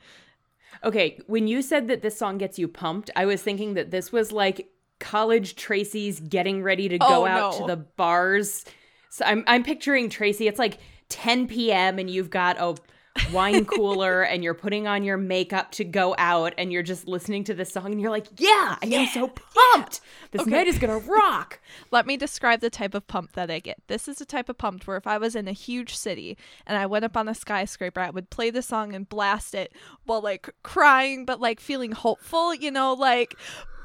Okay, 0.83 1.21
when 1.26 1.47
you 1.47 1.62
said 1.62 1.88
that 1.88 2.02
this 2.02 2.19
song 2.19 2.38
gets 2.38 2.59
you 2.59 2.66
pumped, 2.66 3.11
I 3.14 3.26
was 3.26 3.43
thinking 3.43 3.75
that 3.75 3.90
this 3.90 4.11
was 4.11 4.33
like 4.33 4.69
college 4.99 5.54
Tracy's 5.54 6.19
getting 6.21 6.62
ready 6.62 6.88
to 6.88 6.99
go 6.99 7.07
Oh, 7.23 7.26
out 7.26 7.52
no. 7.52 7.61
to 7.61 7.66
the 7.66 7.76
bars. 7.76 8.64
So 9.11 9.25
I'm 9.25 9.45
I'm 9.47 9.62
picturing 9.62 10.09
Tracy. 10.11 10.49
It's 10.49 10.59
like 10.59 10.78
10 11.09 11.47
p.m. 11.47 11.99
and 11.99 12.11
you've 12.11 12.31
got 12.31 12.57
a 12.59 12.75
wine 13.33 13.64
cooler 13.64 14.23
and 14.23 14.42
you're 14.42 14.54
putting 14.54 14.87
on 14.87 15.04
your 15.04 15.16
makeup 15.16 15.71
to 15.73 15.85
go 15.85 16.14
out 16.18 16.54
and 16.59 16.73
you're 16.73 16.83
just 16.83 17.06
listening 17.06 17.44
to 17.44 17.54
this 17.54 17.73
song 17.73 17.92
and 17.92 18.00
you're 18.00 18.11
like, 18.11 18.26
"Yeah, 18.38 18.76
I 18.83 18.87
am 18.87 19.06
so 19.09 19.28
pumped. 19.28 20.00
This 20.33 20.47
night 20.47 20.66
is 20.66 20.78
going 20.78 21.00
to 21.00 21.11
rock." 21.11 21.61
Let 21.90 22.06
me 22.06 22.16
describe 22.16 22.61
the 22.61 22.71
type 22.71 22.94
of 22.94 23.06
pump 23.06 23.33
that 23.33 23.50
I 23.50 23.61
get. 23.61 23.78
This 23.87 24.09
is 24.09 24.21
a 24.21 24.25
type 24.25 24.49
of 24.49 24.59
pump 24.59 24.87
where 24.87 24.97
if 24.97 25.06
I 25.06 25.18
was 25.18 25.37
in 25.37 25.49
a 25.49 25.52
huge 25.52 25.97
city 25.97 26.37
and 26.66 26.76
I 26.76 26.87
went 26.87 27.04
up 27.04 27.16
on 27.16 27.28
a 27.28 27.35
skyscraper, 27.35 28.00
I 28.00 28.11
would 28.11 28.30
play 28.30 28.50
the 28.50 28.62
song 28.62 28.94
and 28.94 29.09
blast 29.09 29.54
it 29.54 29.73
while 30.04 30.21
like 30.21 30.50
crying, 30.62 31.25
but 31.25 31.40
like 31.40 31.61
feeling 31.61 31.92
hopeful, 31.92 32.54
you 32.54 32.71
know, 32.71 32.94
like 32.94 33.37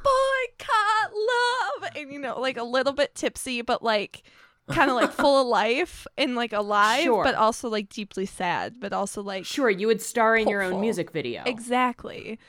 boycott 0.03 1.11
love, 1.13 1.91
and 1.95 2.11
you 2.11 2.19
know, 2.19 2.39
like 2.39 2.57
a 2.57 2.63
little 2.63 2.93
bit 2.93 3.15
tipsy, 3.15 3.61
but 3.61 3.83
like 3.83 4.23
kind 4.71 4.89
of 4.89 4.95
like 4.95 5.11
full 5.11 5.41
of 5.41 5.47
life 5.47 6.05
and 6.17 6.35
like 6.35 6.53
alive, 6.53 7.03
Sure. 7.03 7.23
but 7.23 7.35
also 7.35 7.69
like 7.69 7.89
deeply 7.89 8.25
sad, 8.25 8.79
but 8.79 8.93
also 8.93 9.21
like 9.21 9.45
Sure, 9.45 9.69
you 9.69 9.87
would 9.87 10.01
star 10.01 10.35
in 10.35 10.47
your 10.47 10.61
own 10.61 10.79
music 10.81 11.11
video. 11.11 11.43
exactly. 11.45 12.39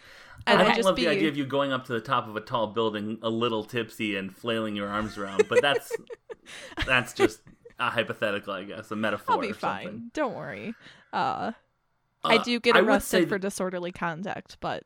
I 0.47 0.57
don't 0.57 0.75
just 0.75 0.87
love 0.87 0.97
be 0.97 1.05
the 1.05 1.11
idea 1.11 1.29
of 1.29 1.37
you 1.37 1.45
going 1.45 1.71
up 1.73 1.85
to 1.87 1.93
the 1.93 2.00
top 2.00 2.27
of 2.27 2.35
a 2.35 2.41
tall 2.41 2.69
building, 2.69 3.19
a 3.23 3.29
little 3.29 3.62
tipsy, 3.62 4.17
and 4.17 4.35
flailing 4.35 4.75
your 4.75 4.89
arms 4.89 5.19
around. 5.19 5.45
But 5.49 5.61
that's 5.61 5.93
that's 6.87 7.12
just 7.12 7.41
a 7.79 7.91
hypothetical, 7.91 8.55
I 8.55 8.65
guess, 8.65 8.91
a 8.91 8.97
metaphor. 8.97 9.35
I'll 9.37 9.41
be 9.41 9.50
or 9.50 9.55
fine. 9.55 9.85
something. 9.85 10.11
Don't 10.15 10.35
worry. 10.35 10.75
Uh, 11.12 11.53
I 12.25 12.37
Uh, 12.37 12.43
do 12.43 12.59
get 12.61 12.77
arrested 12.77 13.25
say- 13.25 13.29
for 13.29 13.39
disorderly 13.39 13.93
conduct, 13.93 14.57
but 14.61 14.85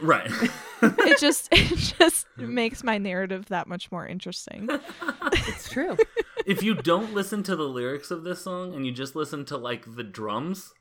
right. 0.00 0.30
it 0.82 1.18
just 1.18 1.48
it 1.52 1.76
just 1.98 2.26
makes 2.36 2.82
my 2.82 2.98
narrative 2.98 3.46
that 3.46 3.66
much 3.68 3.90
more 3.92 4.06
interesting. 4.06 4.68
It's 5.32 5.68
true. 5.68 5.96
if 6.46 6.62
you 6.62 6.74
don't 6.74 7.14
listen 7.14 7.42
to 7.44 7.56
the 7.56 7.68
lyrics 7.68 8.10
of 8.10 8.24
this 8.24 8.42
song 8.42 8.74
and 8.74 8.86
you 8.86 8.92
just 8.92 9.14
listen 9.16 9.44
to 9.46 9.56
like 9.56 9.96
the 9.96 10.02
drums, 10.02 10.72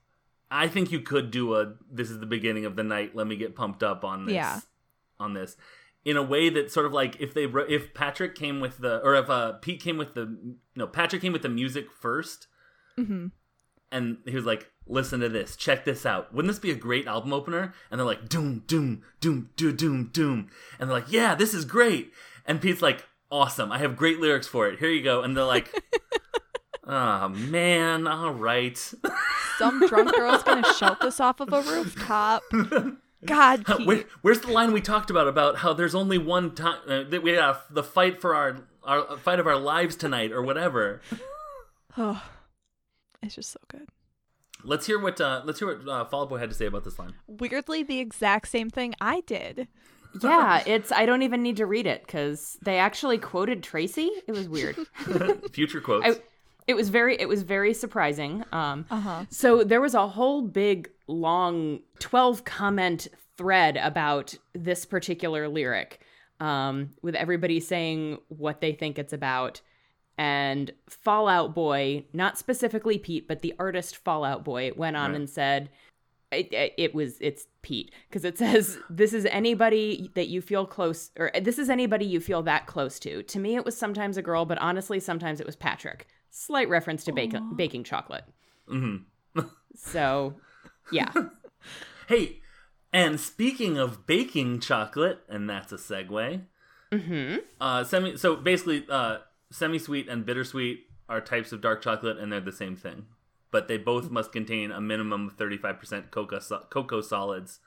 I 0.50 0.68
think 0.68 0.92
you 0.92 1.02
could 1.02 1.32
do 1.32 1.56
a 1.56 1.74
"This 1.92 2.10
is 2.10 2.20
the 2.20 2.26
beginning 2.26 2.66
of 2.66 2.76
the 2.76 2.84
night. 2.84 3.16
Let 3.16 3.28
me 3.28 3.36
get 3.36 3.56
pumped 3.56 3.84
up 3.84 4.04
on 4.04 4.26
this." 4.26 4.36
Yeah. 4.36 4.60
On 5.20 5.34
this, 5.34 5.56
in 6.04 6.18
a 6.18 6.24
way 6.24 6.50
that 6.50 6.72
sort 6.72 6.88
of 6.88 6.94
like 6.94 7.20
if 7.20 7.34
they 7.34 7.46
wrote- 7.46 7.70
if 7.70 7.94
Patrick 7.94 8.34
came 8.34 8.60
with 8.60 8.80
the 8.80 9.00
or 9.04 9.14
if 9.16 9.30
uh 9.30 9.54
Pete 9.54 9.80
came 9.82 9.98
with 9.98 10.16
the 10.16 10.56
no 10.76 10.88
Patrick 10.88 11.22
came 11.22 11.32
with 11.34 11.44
the 11.44 11.50
music 11.50 11.88
1st 12.02 12.48
hmm 12.98 13.28
and 13.92 14.18
he 14.26 14.36
was 14.36 14.46
like, 14.46 14.72
"Listen 14.88 15.20
to 15.20 15.30
this. 15.30 15.56
Check 15.56 15.86
this 15.86 16.06
out. 16.06 16.34
Wouldn't 16.34 16.52
this 16.52 16.60
be 16.60 16.72
a 16.72 16.76
great 16.76 17.08
album 17.08 17.34
opener?" 17.34 17.74
And 17.90 18.00
they're 18.00 18.06
like, 18.06 18.30
"Doom, 18.30 18.64
doom, 18.68 19.04
doom, 19.20 19.50
doom, 19.56 19.76
doom, 19.76 20.10
doom," 20.12 20.50
and 20.80 20.90
they're 20.90 20.98
like, 20.98 21.12
"Yeah, 21.12 21.36
this 21.36 21.54
is 21.54 21.66
great." 21.66 22.12
And 22.46 22.62
Pete's 22.62 22.82
like, 22.82 23.06
"Awesome. 23.32 23.72
I 23.72 23.78
have 23.80 23.96
great 23.96 24.20
lyrics 24.20 24.48
for 24.48 24.68
it. 24.68 24.80
Here 24.80 24.90
you 24.90 25.04
go." 25.04 25.22
And 25.22 25.36
they're 25.36 25.44
like, 25.44 25.72
"Oh 26.86 27.30
man, 27.30 28.08
all 28.08 28.34
right." 28.34 28.78
Some 29.58 29.86
drunk 29.88 30.16
girl's 30.16 30.44
gonna 30.44 30.74
shout 30.80 31.02
this 31.02 31.20
off 31.20 31.40
of 31.40 31.54
a 31.54 31.62
rooftop. 31.62 32.44
God. 33.26 33.68
Where, 33.86 34.04
where's 34.22 34.42
the 34.42 34.52
line 34.52 34.72
we 34.72 34.82
talked 34.82 35.10
about 35.10 35.28
about 35.28 35.58
how 35.58 35.74
there's 35.74 35.96
only 35.96 36.18
one 36.18 36.56
time 36.56 36.80
uh, 36.88 37.04
that 37.04 37.22
we 37.24 37.32
have 37.32 37.62
the 37.70 37.84
fight 37.84 38.20
for 38.20 38.36
our 38.36 38.64
our 38.84 39.18
fight 39.18 39.40
of 39.40 39.46
our 39.46 39.58
lives 39.58 39.96
tonight 39.96 40.32
or 40.32 40.42
whatever? 40.42 41.02
oh, 41.98 42.24
it's 43.22 43.36
just 43.36 43.52
so 43.52 43.60
good. 43.68 43.88
Let's 44.64 44.86
hear 44.86 45.00
what 45.00 45.20
uh, 45.20 45.42
let's 45.46 45.60
hear 45.60 45.76
what 45.76 45.88
uh, 45.88 46.06
Fall 46.06 46.24
Out 46.24 46.30
Boy 46.30 46.38
had 46.38 46.50
to 46.50 46.56
say 46.56 46.66
about 46.68 46.84
this 46.84 47.00
line. 47.00 47.14
Weirdly, 47.28 47.84
the 47.84 48.00
exact 48.00 48.48
same 48.48 48.70
thing 48.70 48.94
I 49.02 49.22
did. 49.22 49.68
Yeah, 50.22 50.62
it's 50.68 50.92
I 50.92 51.06
don't 51.06 51.24
even 51.24 51.42
need 51.42 51.58
to 51.58 51.66
read 51.66 51.88
it 51.88 52.08
cuz 52.08 52.58
they 52.62 52.78
actually 52.78 53.18
quoted 53.18 53.64
Tracy. 53.64 54.10
It 54.28 54.34
was 54.34 54.48
weird. 54.48 54.76
Future 55.52 55.82
quotes. 55.82 56.06
I, 56.06 56.22
it 56.68 56.76
was 56.76 56.90
very 56.90 57.20
it 57.20 57.28
was 57.28 57.42
very 57.44 57.74
surprising. 57.74 58.44
Um 58.52 58.86
Uh 58.92 59.00
huh. 59.00 59.26
so 59.30 59.64
there 59.64 59.82
was 59.82 59.96
a 59.96 60.08
whole 60.08 60.42
big 60.44 60.90
long 61.08 61.80
12 62.00 62.44
comment 62.46 63.08
thread 63.38 63.78
about 63.78 64.36
this 64.54 64.86
particular 64.86 65.48
lyric 65.48 66.02
um 66.40 66.92
with 67.02 67.16
everybody 67.16 67.60
saying 67.60 68.20
what 68.28 68.62
they 68.62 68.74
think 68.74 69.00
it's 69.00 69.14
about 69.14 69.62
and 70.22 70.72
Fallout 70.88 71.56
Boy, 71.56 72.06
not 72.14 72.38
specifically 72.38 73.00
Pete, 73.00 73.28
but 73.28 73.42
the 73.42 73.56
artist 73.58 73.98
Fallout 73.98 74.44
Boy 74.44 74.72
went 74.76 74.96
on 74.96 75.12
Right. 75.12 75.16
and 75.16 75.28
said 75.30 75.70
it, 76.32 76.74
it, 76.78 76.94
was 76.94 77.18
it's 77.20 77.48
Pete 77.64 77.92
because 78.08 78.24
it 78.24 78.38
says 78.44 78.78
this 78.88 79.14
is 79.14 79.26
anybody 79.26 80.12
that 80.14 80.28
you 80.28 80.40
feel 80.42 80.68
close 80.68 81.10
or 81.18 81.32
this 81.42 81.58
is 81.58 81.70
anybody 81.72 82.06
you 82.06 82.20
feel 82.20 82.44
that 82.44 82.68
close 82.68 83.00
to. 83.00 83.24
To 83.24 83.40
me, 83.40 83.56
it 83.56 83.66
was 83.66 83.76
sometimes 83.76 84.16
a 84.16 84.22
girl, 84.22 84.46
but 84.46 84.60
honestly, 84.60 85.00
sometimes 85.00 85.40
it 85.40 85.46
was 85.48 85.56
Patrick. 85.56 86.06
Slight 86.30 86.70
reference 86.70 87.04
to 87.06 87.12
bacon, 87.14 87.56
baking 87.56 87.84
chocolate. 87.84 88.26
hmm 88.68 88.98
So, 89.76 90.36
yeah, 90.92 91.12
Hey, 92.08 92.42
and 92.94 93.20
speaking 93.20 93.78
of 93.80 94.06
baking 94.06 94.60
chocolate, 94.60 95.20
and 95.28 95.50
that's 95.50 95.72
a 95.72 95.78
segue. 95.78 96.42
hmm 96.94 97.36
Uh, 97.60 97.84
semi. 97.84 98.18
So 98.18 98.36
basically, 98.36 98.86
uh, 98.90 99.18
semi-sweet 99.52 100.08
and 100.10 100.26
bittersweet 100.26 100.86
are 101.08 101.22
types 101.22 101.52
of 101.52 101.62
dark 101.62 101.82
chocolate, 101.82 102.18
and 102.18 102.32
they're 102.32 102.40
the 102.42 102.52
same 102.52 102.76
thing. 102.76 103.06
But 103.52 103.68
they 103.68 103.78
both 103.78 104.10
must 104.10 104.32
contain 104.32 104.72
a 104.72 104.80
minimum 104.82 105.28
of 105.28 105.34
thirty-five 105.34 105.78
percent 105.80 106.10
cocoa 106.12 106.40
so- 106.40 106.66
cocoa 106.70 107.02
solids. 107.02 107.60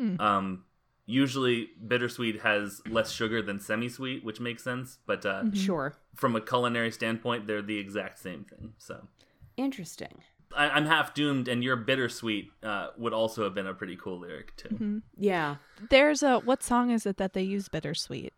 Mm. 0.00 0.20
Um, 0.20 0.64
usually, 1.06 1.70
bittersweet 1.86 2.42
has 2.42 2.80
less 2.88 3.10
sugar 3.10 3.42
than 3.42 3.58
semi-sweet, 3.60 4.24
which 4.24 4.40
makes 4.40 4.62
sense. 4.62 4.98
But 5.06 5.26
uh, 5.26 5.52
sure, 5.52 5.94
from 6.14 6.36
a 6.36 6.40
culinary 6.40 6.92
standpoint, 6.92 7.46
they're 7.46 7.62
the 7.62 7.78
exact 7.78 8.20
same 8.20 8.44
thing. 8.44 8.74
So 8.78 9.08
interesting. 9.56 10.22
I- 10.56 10.70
I'm 10.70 10.86
half 10.86 11.14
doomed, 11.14 11.48
and 11.48 11.64
your 11.64 11.74
bittersweet 11.74 12.52
uh, 12.62 12.90
would 12.96 13.12
also 13.12 13.42
have 13.42 13.54
been 13.54 13.66
a 13.66 13.74
pretty 13.74 13.96
cool 13.96 14.20
lyric 14.20 14.54
too. 14.56 15.02
Yeah, 15.16 15.56
There's 15.90 16.22
a 16.22 16.38
what 16.38 16.62
song 16.62 16.90
is 16.90 17.06
it 17.06 17.16
that 17.16 17.32
they 17.32 17.42
use 17.42 17.68
bittersweet? 17.68 18.32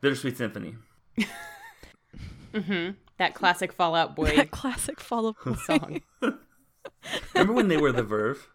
Bittersweet 0.00 0.36
Symphony. 0.36 0.76
That 2.52 3.34
classic 3.34 3.72
Fallout 3.72 4.14
Boy 4.16 4.36
That 4.36 4.50
classic 4.52 5.00
follow 5.00 5.34
song. 5.64 6.00
Remember 7.34 7.52
when 7.52 7.68
they 7.68 7.76
were 7.76 7.92
the 7.92 8.02
Verve 8.02 8.48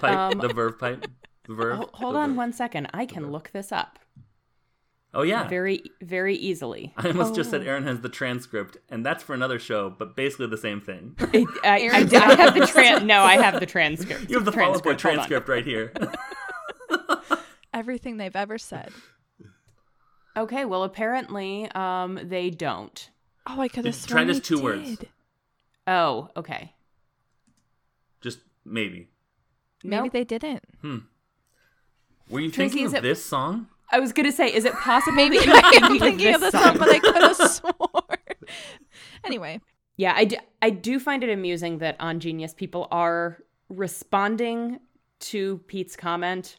pipe? 0.00 0.16
Um, 0.34 0.38
the 0.40 0.48
Verve 0.48 0.78
pipe. 0.78 1.06
The 1.46 1.54
Verve. 1.54 1.76
Ho- 1.78 1.90
hold 1.94 2.14
The 2.14 2.18
on 2.20 2.28
Verve. 2.30 2.36
one 2.36 2.52
second. 2.52 2.88
I 2.94 3.06
can 3.06 3.30
look 3.30 3.50
this 3.52 3.72
up 3.72 3.98
Oh 5.16 5.22
yeah. 5.22 5.46
very, 5.46 5.82
very 6.02 6.34
easily. 6.34 6.92
I 6.96 7.08
almost 7.08 7.34
just 7.36 7.48
Oh. 7.48 7.52
said 7.52 7.66
Aaron 7.66 7.84
has 7.84 8.00
the 8.00 8.08
transcript, 8.08 8.78
and 8.88 9.06
that's 9.06 9.22
for 9.22 9.32
another 9.32 9.58
show, 9.60 9.88
but 9.90 10.16
basically 10.16 10.48
the 10.48 10.56
same 10.58 10.80
thing. 10.80 11.14
I, 11.20 11.46
I, 11.62 11.70
I, 11.70 11.76
I 11.98 12.34
have 12.34 12.54
the 12.54 12.60
tran. 12.66 13.04
No, 13.04 13.22
I 13.22 13.36
have 13.36 13.60
the 13.60 13.66
transcript. 13.66 14.28
You 14.28 14.36
have 14.36 14.44
the 14.44 14.50
follow-up 14.52 14.82
boy 14.82 14.94
transcript 14.94 15.48
right 15.48 15.64
here. 15.64 15.92
everything 17.72 18.16
they've 18.16 18.34
ever 18.36 18.58
said. 18.58 18.90
Okay, 20.36 20.64
well, 20.64 20.82
apparently, 20.82 21.70
um, 21.76 22.18
they 22.24 22.50
don't. 22.50 23.08
Oh, 23.46 23.60
I 23.60 23.68
could 23.68 23.84
have 23.84 23.94
Try 24.06 24.22
sworn 24.22 24.28
just 24.28 24.42
they 24.42 24.56
two 24.56 24.62
words. 24.62 24.96
did. 24.96 25.08
Oh, 25.86 26.30
okay. 26.36 26.72
just 28.20 28.38
maybe. 28.64 29.08
Maybe 29.82 30.02
Nope. 30.04 30.12
they 30.12 30.24
didn't. 30.24 30.62
Hmm. 30.80 30.98
Were 32.30 32.40
you 32.40 32.50
Tracy, 32.50 32.70
thinking 32.70 32.86
of 32.86 32.94
it- 32.94 33.02
this 33.02 33.22
song? 33.24 33.68
I 33.90 34.00
was 34.00 34.12
gonna 34.12 34.32
say, 34.32 34.48
is 34.52 34.64
it 34.64 34.72
possible? 34.72 35.14
Maybe 35.14 35.36
that 35.44 35.46
you're 35.46 35.84
I'm 35.84 35.98
thinking, 35.98 36.00
thinking 36.00 36.34
of 36.34 36.40
this 36.40 36.52
the 36.52 36.62
song, 36.62 36.78
but 36.78 36.88
I 36.88 36.98
could 36.98 37.14
have 37.16 37.36
sworn. 37.50 38.18
anyway, 39.24 39.60
Yeah, 39.96 40.14
I 40.16 40.24
do, 40.24 40.36
I 40.62 40.70
do 40.70 40.98
find 40.98 41.22
it 41.22 41.28
amusing 41.28 41.78
that 41.78 41.96
on 42.00 42.18
Genius 42.18 42.54
people 42.54 42.88
are 42.90 43.38
responding 43.68 44.80
to 45.20 45.58
Pete's 45.66 45.96
comment, 45.96 46.56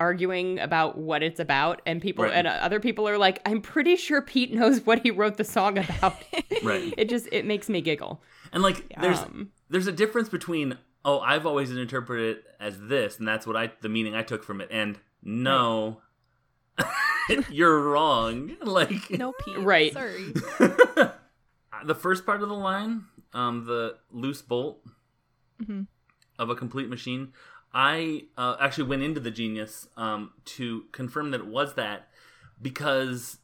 arguing 0.00 0.58
about 0.58 0.96
what 0.96 1.22
it's 1.22 1.40
about, 1.40 1.82
and 1.86 2.00
people 2.00 2.24
Right. 2.24 2.34
and 2.34 2.46
other 2.46 2.80
people 2.80 3.08
are 3.08 3.18
like, 3.18 3.40
"I'm 3.46 3.60
pretty 3.60 3.96
sure 3.96 4.22
Pete 4.22 4.52
knows 4.52 4.80
what 4.86 5.00
he 5.02 5.10
wrote 5.10 5.36
the 5.36 5.44
song 5.44 5.78
about." 5.78 6.16
Right. 6.62 6.92
it 6.96 7.08
just 7.08 7.28
it 7.30 7.44
makes 7.44 7.68
me 7.68 7.80
giggle. 7.80 8.20
And 8.52 8.62
like 8.62 8.92
there's 9.00 9.20
Um, 9.20 9.50
there's 9.70 9.86
a 9.86 9.92
difference 9.92 10.28
between 10.28 10.76
oh 11.04 11.20
I've 11.20 11.46
always 11.46 11.70
interpreted 11.70 12.38
it 12.38 12.44
as 12.58 12.80
this 12.80 13.18
and 13.18 13.28
that's 13.28 13.46
what 13.46 13.56
I 13.56 13.70
the 13.80 13.88
meaning 13.88 14.14
I 14.16 14.22
took 14.22 14.42
from 14.42 14.60
it 14.60 14.68
and 14.72 14.98
no 15.22 16.00
you're 17.50 17.80
wrong 17.80 18.56
like 18.62 19.10
no 19.10 19.32
Pete. 19.44 19.58
Right. 19.58 19.92
Sorry. 19.92 20.32
the 21.84 21.94
first 21.94 22.26
part 22.26 22.42
of 22.42 22.48
the 22.48 22.54
line 22.56 23.04
um 23.32 23.66
the 23.66 23.96
loose 24.10 24.42
bolt 24.42 24.80
mm-hmm. 25.62 25.82
of 26.38 26.50
a 26.50 26.56
complete 26.56 26.88
machine 26.88 27.32
I 27.72 28.24
uh, 28.36 28.56
actually 28.60 28.88
went 28.88 29.02
into 29.02 29.20
the 29.20 29.30
genius 29.30 29.88
um 29.96 30.32
to 30.56 30.84
confirm 30.92 31.30
that 31.32 31.40
it 31.40 31.46
was 31.46 31.74
that 31.74 32.08
because 32.60 33.38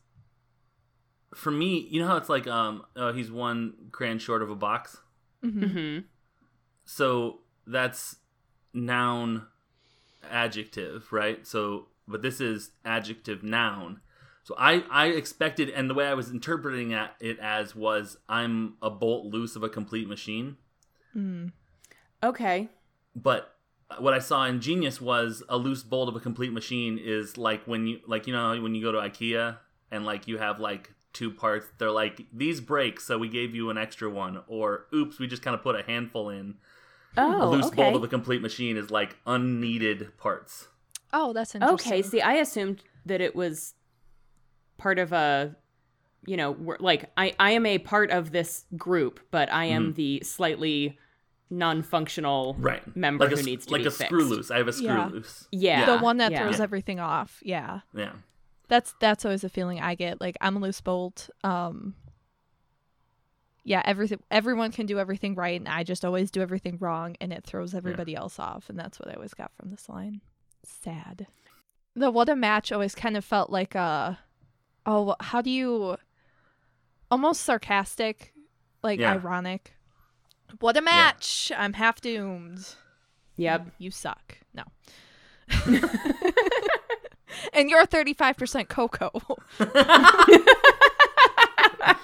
for 1.35 1.51
me 1.51 1.87
you 1.91 2.01
know 2.01 2.07
how 2.07 2.17
it's 2.17 2.29
like 2.29 2.47
um 2.47 2.85
oh, 2.97 3.13
he's 3.13 3.31
one 3.31 3.75
crayon 3.93 4.19
short 4.19 4.43
of 4.43 4.51
a 4.51 4.55
box 4.57 4.99
hmm 5.43 5.65
mhm. 5.65 6.05
so 6.85 7.41
that's 7.67 8.17
noun 8.73 9.47
adjective 10.31 11.13
right 11.13 11.47
so 11.47 11.89
but 12.09 12.23
this 12.23 12.41
is 12.41 12.71
adjective 12.85 13.43
noun 13.43 14.01
so 14.43 14.55
i 14.59 14.83
i 14.91 15.07
expected 15.07 15.69
and 15.71 15.89
the 15.91 15.95
way 15.95 16.07
i 16.07 16.15
was 16.15 16.31
interpreting 16.31 16.93
it 16.93 17.11
it 17.21 17.39
as 17.41 17.75
was 17.75 18.17
i'm 18.29 18.75
a 18.81 18.89
bolt 18.91 19.27
loose 19.27 19.57
of 19.57 19.63
a 19.63 19.69
complete 19.69 20.09
machine 20.09 20.57
Mm. 21.17 21.53
Okay. 22.25 22.69
but 23.15 23.54
what 23.99 24.15
i 24.15 24.19
saw 24.19 24.45
in 24.45 24.61
genius 24.61 25.01
was 25.01 25.43
a 25.49 25.57
loose 25.57 25.83
bolt 25.83 26.09
of 26.09 26.17
a 26.17 26.21
complete 26.21 26.53
machine 26.53 26.99
is 27.03 27.37
like 27.37 27.65
when 27.67 27.87
you 27.87 28.01
like 28.07 28.27
you 28.27 28.33
know 28.33 28.61
when 28.61 28.75
you 28.75 28.83
go 28.83 28.93
to 28.93 28.99
ikea 28.99 29.57
and 29.91 30.05
like 30.05 30.27
you 30.27 30.39
have 30.39 30.61
like 30.61 30.93
two 31.13 31.31
parts 31.31 31.67
they're 31.79 31.91
like 31.91 32.21
these 32.33 32.61
break 32.61 33.01
so 33.01 33.17
we 33.17 33.29
gave 33.29 33.55
you 33.55 33.71
an 33.71 33.79
extra 33.79 34.11
one 34.11 34.43
or 34.49 34.87
oops 34.93 35.19
we 35.19 35.27
just 35.27 35.43
kind 35.43 35.55
of 35.55 35.63
put 35.63 35.79
a 35.79 35.83
handful 35.83 36.29
in 36.29 36.55
Oh, 37.17 37.49
a 37.49 37.51
loose 37.51 37.67
okay. 37.67 37.77
bolt 37.77 37.95
of 37.95 38.03
a 38.03 38.09
complete 38.09 38.43
machine 38.43 38.77
is 38.77 38.91
like 38.91 39.17
unneeded 39.27 40.17
parts. 40.19 40.69
Oh, 41.13 41.33
that's 41.33 41.55
interesting. 41.55 41.93
Okay, 41.93 42.03
see, 42.03 42.21
I 42.21 42.35
assumed 42.35 42.83
that 43.07 43.21
it 43.21 43.37
was 43.37 43.75
part 44.79 44.99
of 44.99 45.13
a, 45.13 45.55
you 46.27 46.37
know, 46.37 46.57
like 46.81 47.11
I, 47.17 47.35
I 47.39 47.53
am 47.53 47.67
a 47.67 47.79
part 47.79 48.11
of 48.11 48.33
this 48.33 48.65
group, 48.77 49.21
but 49.31 49.53
I 49.53 49.67
am 49.67 49.93
mm. 49.93 49.95
the 49.95 50.23
slightly 50.25 50.99
non-functional 51.51 52.57
Right. 52.59 52.97
member 52.97 53.25
like 53.25 53.33
a, 53.33 53.37
who 53.37 53.41
s- 53.41 53.47
needs 53.47 53.67
to 53.67 53.73
like 53.73 53.83
be 53.83 53.89
a 53.89 53.91
screw 53.91 54.25
loose. 54.25 54.51
I 54.51 54.59
have 54.59 54.69
a 54.69 54.73
screw 54.73 54.87
Yeah. 54.87 55.07
loose. 55.07 55.47
Yeah, 55.53 55.87
the 55.87 55.99
one 55.99 56.17
that 56.19 56.33
yeah. 56.33 56.43
throws 56.43 56.61
everything 56.61 57.01
off. 57.01 57.41
Yeah. 57.43 57.81
Yeah. 57.95 58.13
That's 58.69 58.95
that's 58.99 59.25
always 59.25 59.45
a 59.45 59.49
feeling 59.49 59.81
I 59.81 59.95
get. 59.95 60.21
Like 60.21 60.37
I'm 60.41 60.57
a 60.57 60.61
loose 60.61 60.81
bolt. 60.81 61.29
Um 61.45 61.95
Yeah, 63.63 63.83
everything 63.85 64.21
everyone 64.31 64.73
can 64.73 64.87
do 64.87 64.99
everything 64.99 65.35
right 65.35 65.59
and 65.61 65.69
I 65.69 65.85
just 65.85 66.05
always 66.05 66.31
do 66.31 66.41
everything 66.43 66.77
wrong 66.81 67.17
and 67.21 67.33
it 67.33 67.45
throws 67.45 67.75
everybody 67.75 68.15
else 68.15 68.39
off 68.39 68.69
and 68.69 68.79
that's 68.79 68.99
what 68.99 69.09
I 69.11 69.15
always 69.15 69.35
got 69.35 69.53
from 69.55 69.71
this 69.71 69.89
line. 69.89 70.21
Sad. 70.65 71.27
The 71.95 72.11
what 72.11 72.29
a 72.29 72.37
match 72.37 72.73
always 72.73 72.95
kind 72.95 73.17
of 73.17 73.25
felt 73.25 73.51
like 73.51 73.75
a 73.75 74.19
oh, 74.87 75.15
how 75.21 75.41
do 75.41 75.51
you 75.51 75.97
almost 77.11 77.43
sarcastic, 77.43 78.33
like 78.83 78.99
Yeah. 79.01 79.13
ironic. 79.13 79.75
What 80.61 80.77
a 80.77 80.83
match. 80.83 81.51
I'm 81.57 81.73
half 81.75 82.01
doomed. 82.01 82.75
Yep. 83.37 83.73
You 83.79 83.91
suck. 83.91 84.39
No. 84.55 84.63
and 87.53 87.69
you're 87.69 87.87
35% 87.87 88.69
cocoa. 88.69 89.11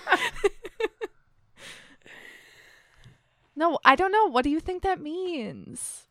no, 3.56 3.78
I 3.84 3.94
don't 3.94 4.12
know. 4.12 4.26
What 4.26 4.44
do 4.44 4.50
you 4.50 4.60
think 4.60 4.82
that 4.82 5.00
means? 5.00 6.06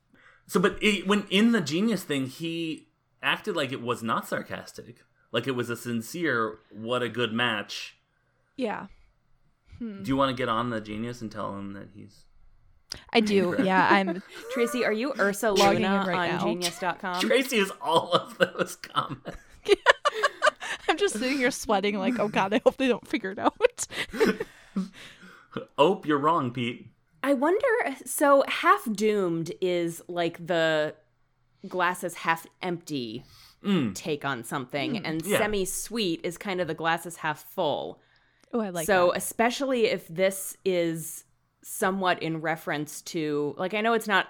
So, 0.47 0.59
but 0.59 0.77
it, 0.81 1.07
when 1.07 1.27
in 1.29 1.51
the 1.51 1.61
genius 1.61 2.03
thing, 2.03 2.27
he 2.27 2.87
acted 3.21 3.55
like 3.55 3.71
it 3.71 3.81
was 3.81 4.01
not 4.01 4.27
sarcastic, 4.27 5.03
like 5.31 5.47
it 5.47 5.51
was 5.51 5.69
a 5.69 5.77
sincere 5.77 6.57
"what 6.71 7.03
a 7.03 7.09
good 7.09 7.33
match." 7.33 7.97
Yeah. 8.55 8.87
Hmm. 9.77 10.01
Do 10.01 10.09
you 10.09 10.17
want 10.17 10.35
to 10.35 10.41
get 10.41 10.49
on 10.49 10.71
the 10.71 10.81
genius 10.81 11.21
and 11.21 11.31
tell 11.31 11.55
him 11.55 11.73
that 11.73 11.89
he's? 11.93 12.25
I 13.11 13.19
do. 13.19 13.55
Yeah, 13.63 13.87
I'm 13.89 14.21
Tracy, 14.53 14.83
are 14.85 14.91
you 14.93 15.13
Ursa 15.19 15.51
Logging 15.51 15.83
Luna 15.83 16.01
in 16.01 16.07
right 16.07 16.31
on 16.31 16.37
now. 16.37 16.43
Genius.com? 16.43 17.21
Tracy 17.21 17.57
is 17.57 17.71
all 17.81 18.11
of 18.13 18.37
those 18.37 18.75
comments. 18.77 19.37
I'm 20.89 20.97
just 20.97 21.13
sitting 21.19 21.37
here 21.37 21.51
sweating 21.51 21.97
like, 21.99 22.17
"Oh 22.19 22.27
god, 22.27 22.53
I 22.53 22.61
hope 22.63 22.77
they 22.77 22.87
don't 22.87 23.07
figure 23.07 23.31
it 23.31 23.39
out." 23.39 23.87
Oh, 25.77 26.01
you're 26.05 26.17
wrong, 26.19 26.51
Pete. 26.51 26.87
I 27.23 27.33
wonder. 27.33 27.65
So, 28.05 28.43
half 28.47 28.87
doomed 28.91 29.51
is 29.61 30.01
like 30.07 30.45
the 30.45 30.95
glasses 31.67 32.15
half 32.15 32.45
empty 32.61 33.23
Mm. 33.63 33.93
take 33.93 34.23
on 34.23 34.45
something, 34.45 35.05
and 35.05 35.21
yeah. 35.25 35.37
semi 35.39 35.65
sweet 35.65 36.21
is 36.23 36.37
kind 36.37 36.61
of 36.61 36.67
the 36.67 36.73
glasses 36.73 37.17
half 37.17 37.43
full. 37.43 37.99
oh, 38.53 38.61
I 38.61 38.69
like 38.69 38.85
so, 38.87 39.07
that. 39.07 39.17
especially 39.17 39.87
if 39.87 40.07
this 40.07 40.55
is 40.63 41.25
somewhat 41.79 42.21
in 42.21 42.41
reference 42.41 43.01
to, 43.03 43.55
like, 43.57 43.73
I 43.73 43.81
know 43.81 43.93
it's 43.93 44.07
not, 44.07 44.27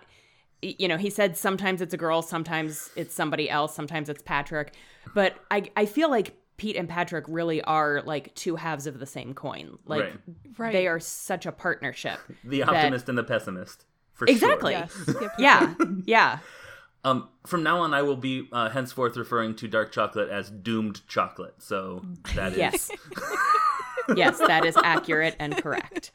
you 0.62 0.88
know, 0.88 0.98
he 0.98 1.10
said 1.10 1.36
sometimes 1.36 1.82
it's 1.82 1.94
a 1.94 1.98
girl, 1.98 2.22
sometimes 2.22 2.90
it's 2.96 3.14
somebody 3.14 3.50
else, 3.50 3.74
sometimes 3.76 4.08
it's 4.10 4.22
Patrick, 4.22 4.74
but 5.14 5.36
I, 5.50 5.70
I 5.76 5.86
feel 5.86 6.10
like 6.10 6.36
Pete 6.58 6.76
and 6.76 6.88
Patrick 6.90 7.26
really 7.28 7.62
are 7.64 8.02
like 8.06 8.36
two 8.36 8.56
halves 8.58 8.86
of 8.86 9.00
the 9.00 9.06
same 9.06 9.34
coin. 9.34 9.78
Like, 9.86 10.02
Right. 10.04 10.14
Right. 10.58 10.74
they 10.74 10.88
are 10.88 11.00
such 11.00 11.46
a 11.46 11.52
partnership. 11.52 12.20
The 12.44 12.60
That- 12.60 12.70
optimist 12.70 13.10
and 13.10 13.18
the 13.18 13.24
pessimist. 13.24 13.86
For 14.14 14.26
Exactly. 14.28 14.74
Sure. 14.74 14.82
Yes. 14.82 15.04
Yep, 15.08 15.22
yep, 15.22 15.32
Yeah, 15.40 15.74
yeah. 16.06 16.40
Um, 17.06 17.30
from 17.48 17.64
now 17.64 17.80
on, 17.80 17.94
I 17.94 18.02
will 18.02 18.18
be 18.18 18.50
uh, 18.52 18.68
henceforth 18.70 19.16
referring 19.16 19.56
to 19.56 19.70
dark 19.70 19.94
chocolate 19.94 20.28
as 20.30 20.50
doomed 20.50 21.08
chocolate. 21.08 21.56
So 21.60 22.04
that 22.36 22.52
is 22.74 22.92
Yes. 24.16 24.38
yes, 24.40 24.48
that 24.48 24.66
is 24.66 24.76
accurate 24.78 25.36
and 25.40 25.56
correct. 25.58 26.12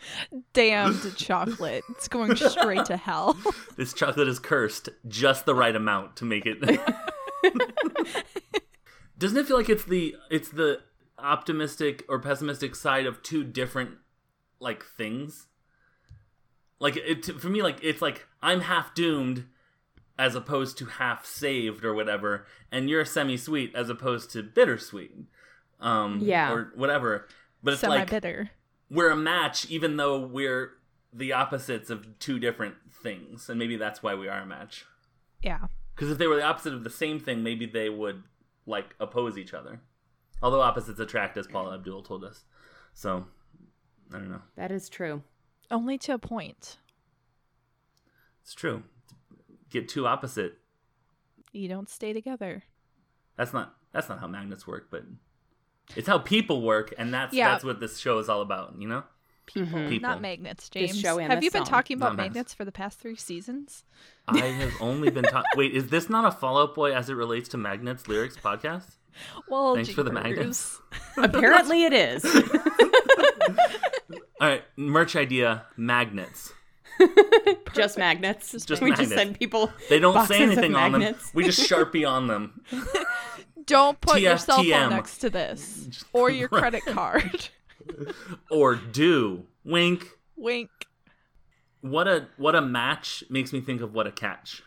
Damned 0.52 1.16
chocolate. 1.16 1.84
It's 1.90 2.08
going 2.08 2.36
straight 2.36 2.84
to 2.86 2.96
hell. 2.96 3.36
this 3.76 3.92
chocolate 3.92 4.28
is 4.28 4.38
cursed 4.38 4.88
just 5.08 5.46
the 5.46 5.54
right 5.54 5.74
amount 5.74 6.16
to 6.16 6.24
make 6.24 6.44
it. 6.46 6.60
Doesn't 9.18 9.38
it 9.38 9.46
feel 9.46 9.56
like 9.56 9.68
it's 9.68 9.84
the 9.84 10.14
it's 10.30 10.48
the 10.50 10.80
optimistic 11.18 12.04
or 12.08 12.18
pessimistic 12.18 12.74
side 12.74 13.06
of 13.06 13.22
two 13.22 13.44
different 13.44 13.92
like 14.60 14.84
things? 14.84 15.46
Like 16.80 16.96
it 16.96 17.24
for 17.24 17.48
me, 17.48 17.62
like 17.62 17.78
it's 17.82 18.02
like 18.02 18.26
I'm 18.42 18.62
half 18.62 18.94
doomed 18.94 19.44
as 20.18 20.34
opposed 20.34 20.78
to 20.78 20.86
half 20.86 21.24
saved 21.26 21.84
or 21.84 21.94
whatever, 21.94 22.46
and 22.70 22.88
you're 22.90 23.04
semi 23.04 23.36
sweet 23.36 23.74
as 23.74 23.88
opposed 23.88 24.30
to 24.32 24.42
bittersweet, 24.42 25.12
um, 25.80 26.20
Yeah. 26.22 26.52
or 26.52 26.72
whatever. 26.74 27.26
But 27.64 27.72
it's 27.72 27.80
Semi 27.80 27.96
like 27.96 28.10
bitter. 28.10 28.50
we're 28.90 29.10
a 29.10 29.16
match 29.16 29.68
even 29.70 29.96
though 29.96 30.20
we're 30.20 30.74
the 31.12 31.32
opposites 31.32 31.90
of 31.90 32.18
two 32.20 32.38
different 32.38 32.74
things 33.02 33.48
and 33.48 33.58
maybe 33.58 33.76
that's 33.76 34.02
why 34.02 34.14
we 34.14 34.28
are 34.28 34.40
a 34.40 34.46
match 34.46 34.84
Yeah. 35.42 35.66
because 35.96 36.10
if 36.10 36.18
they 36.18 36.26
were 36.28 36.36
the 36.36 36.42
opposite 36.44 36.74
of 36.74 36.84
the 36.84 36.90
same 36.90 37.18
thing 37.18 37.42
maybe 37.42 37.66
they 37.66 37.88
would 37.88 38.22
like 38.66 38.94
oppose 39.00 39.36
each 39.38 39.54
other 39.54 39.80
although 40.42 40.60
opposites 40.60 41.00
attract 41.00 41.36
as 41.36 41.46
paula 41.46 41.74
abdul 41.74 42.02
told 42.02 42.22
us 42.24 42.44
so 42.92 43.26
I 44.12 44.18
don't 44.18 44.30
know. 44.30 44.42
That 44.56 44.70
is 44.70 44.88
true. 44.88 45.22
Only 45.70 45.96
to 45.98 46.12
a 46.14 46.18
point. 46.18 46.76
It's 48.42 48.54
true. 48.54 48.82
Get 49.70 49.88
two 49.88 50.06
opposite. 50.06 50.58
You 51.52 51.68
don't 51.68 51.88
stay 51.88 52.12
together. 52.12 52.64
That's 53.36 53.52
not 53.52 53.74
that's 53.92 54.08
not 54.08 54.20
how 54.20 54.26
magnets 54.28 54.66
work, 54.66 54.88
but 54.90 55.04
it's 55.96 56.08
how 56.08 56.18
people 56.18 56.62
work, 56.62 56.94
and 56.98 57.12
that's 57.12 57.34
Yeah. 57.34 57.50
that's 57.50 57.64
what 57.64 57.80
this 57.80 57.98
show 57.98 58.18
is 58.18 58.28
all 58.28 58.40
about. 58.42 58.74
You 58.78 58.88
know, 58.88 59.02
People, 59.46 59.78
mm-hmm. 59.78 59.88
People. 59.90 60.08
not 60.08 60.22
magnets, 60.22 60.68
This 60.70 60.92
James. 60.92 61.00
show 61.00 61.18
and 61.18 61.30
Have 61.30 61.40
this 61.40 61.44
you 61.44 61.50
been 61.50 61.66
song. 61.66 61.74
talking 61.74 61.96
about 61.98 62.10
Not 62.10 62.16
magnets. 62.16 62.34
magnets 62.34 62.54
for 62.54 62.64
the 62.64 62.72
past 62.72 62.98
three 62.98 63.16
seasons? 63.16 63.84
I 64.26 64.38
have 64.38 64.72
only 64.80 65.10
been 65.10 65.24
talking. 65.24 65.50
Wait, 65.56 65.74
is 65.74 65.88
this 65.88 66.08
not 66.08 66.24
a 66.24 66.30
Fallout 66.30 66.74
Boy 66.74 66.94
as 66.94 67.10
it 67.10 67.14
relates 67.14 67.50
to 67.50 67.58
magnets 67.58 68.08
lyrics 68.08 68.36
podcast? 68.36 68.96
Well, 69.48 69.76
Thanks 69.76 69.90
for 69.90 70.02
the 70.02 70.10
magnets. 70.10 70.80
Apparently, 71.16 71.84
it 71.84 71.92
is. 71.92 72.24
All 74.40 74.48
right, 74.48 74.64
merch 74.76 75.14
idea: 75.16 75.64
magnets. 75.76 76.52
just 77.74 77.96
magnets. 77.98 78.52
Just 78.64 78.82
we 78.82 78.90
magnets. 78.90 79.10
just 79.10 79.20
send 79.20 79.38
people. 79.38 79.70
They 79.88 79.98
don't 80.00 80.14
boxes 80.14 80.36
say 80.36 80.42
anything 80.42 80.74
on 80.74 80.92
them. 80.92 81.14
We 81.32 81.44
just 81.44 81.68
sharpie 81.70 82.08
on 82.08 82.26
them. 82.26 82.60
Don't 83.66 84.00
put 84.00 84.20
your 84.20 84.36
cell 84.38 84.58
TFTM. 84.58 84.72
phone 84.80 84.90
next 84.90 85.18
to 85.18 85.30
this 85.30 86.04
or 86.12 86.30
your 86.30 86.48
credit 86.48 86.84
card. 86.84 87.48
Or 88.50 88.76
do 88.76 89.44
wink. 89.64 90.08
Wink. 90.36 90.70
What 91.82 92.08
a 92.08 92.28
what 92.38 92.54
a 92.54 92.62
match 92.62 93.22
makes 93.28 93.52
me 93.52 93.60
think 93.60 93.82
of 93.82 93.92
what 93.92 94.06
a 94.06 94.10
catch, 94.12 94.62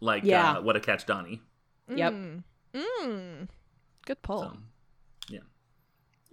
like 0.00 0.24
Yeah. 0.24 0.54
uh, 0.54 0.62
what 0.62 0.74
a 0.74 0.80
catch, 0.80 1.06
Donnie. 1.06 1.40
Yep. 1.88 2.12
Mm. 2.12 2.42
Mm. 2.74 3.48
Good 4.04 4.20
pull. 4.22 4.42
So, 4.42 4.56
yeah, 5.28 5.38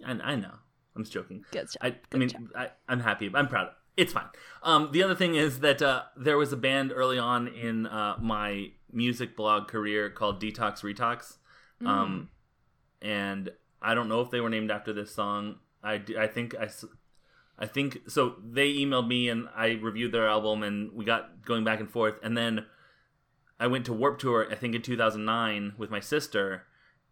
and 0.04 0.20
I 0.22 0.34
know 0.34 0.54
I'm 0.96 1.04
just 1.04 1.12
joking. 1.12 1.44
Good 1.52 1.66
job. 1.70 1.76
I, 1.80 1.94
I 2.12 2.16
mean, 2.16 2.28
job. 2.30 2.42
I, 2.56 2.70
I'm 2.88 2.98
happy. 3.00 3.30
I'm 3.32 3.46
proud. 3.46 3.68
It's 3.96 4.12
fine. 4.12 4.26
Um, 4.64 4.90
the 4.92 5.02
other 5.04 5.14
thing 5.14 5.34
is 5.36 5.60
that 5.60 5.80
uh, 5.82 6.02
there 6.16 6.36
was 6.36 6.52
a 6.52 6.56
band 6.56 6.92
early 6.92 7.18
on 7.18 7.46
in 7.48 7.86
uh, 7.86 8.16
my 8.20 8.72
music 8.92 9.36
blog 9.36 9.68
career 9.68 10.10
called 10.10 10.40
Detox 10.42 10.82
Retox, 10.82 11.37
um, 11.84 12.28
and 13.02 13.50
I 13.80 13.94
don't 13.94 14.08
know 14.08 14.20
if 14.20 14.30
they 14.30 14.40
were 14.40 14.50
named 14.50 14.70
after 14.70 14.92
this 14.92 15.14
song. 15.14 15.56
I, 15.82 16.02
I 16.18 16.26
think 16.26 16.54
I, 16.56 16.68
I 17.58 17.66
think 17.66 18.00
so. 18.08 18.36
They 18.42 18.74
emailed 18.74 19.08
me 19.08 19.28
and 19.28 19.48
I 19.54 19.72
reviewed 19.72 20.12
their 20.12 20.28
album 20.28 20.62
and 20.62 20.92
we 20.92 21.04
got 21.04 21.44
going 21.44 21.64
back 21.64 21.80
and 21.80 21.90
forth. 21.90 22.14
And 22.22 22.36
then 22.36 22.66
I 23.60 23.66
went 23.66 23.86
to 23.86 23.92
Warped 23.92 24.20
Tour. 24.20 24.48
I 24.50 24.54
think 24.54 24.74
in 24.74 24.82
2009 24.82 25.74
with 25.78 25.90
my 25.90 26.00
sister, 26.00 26.64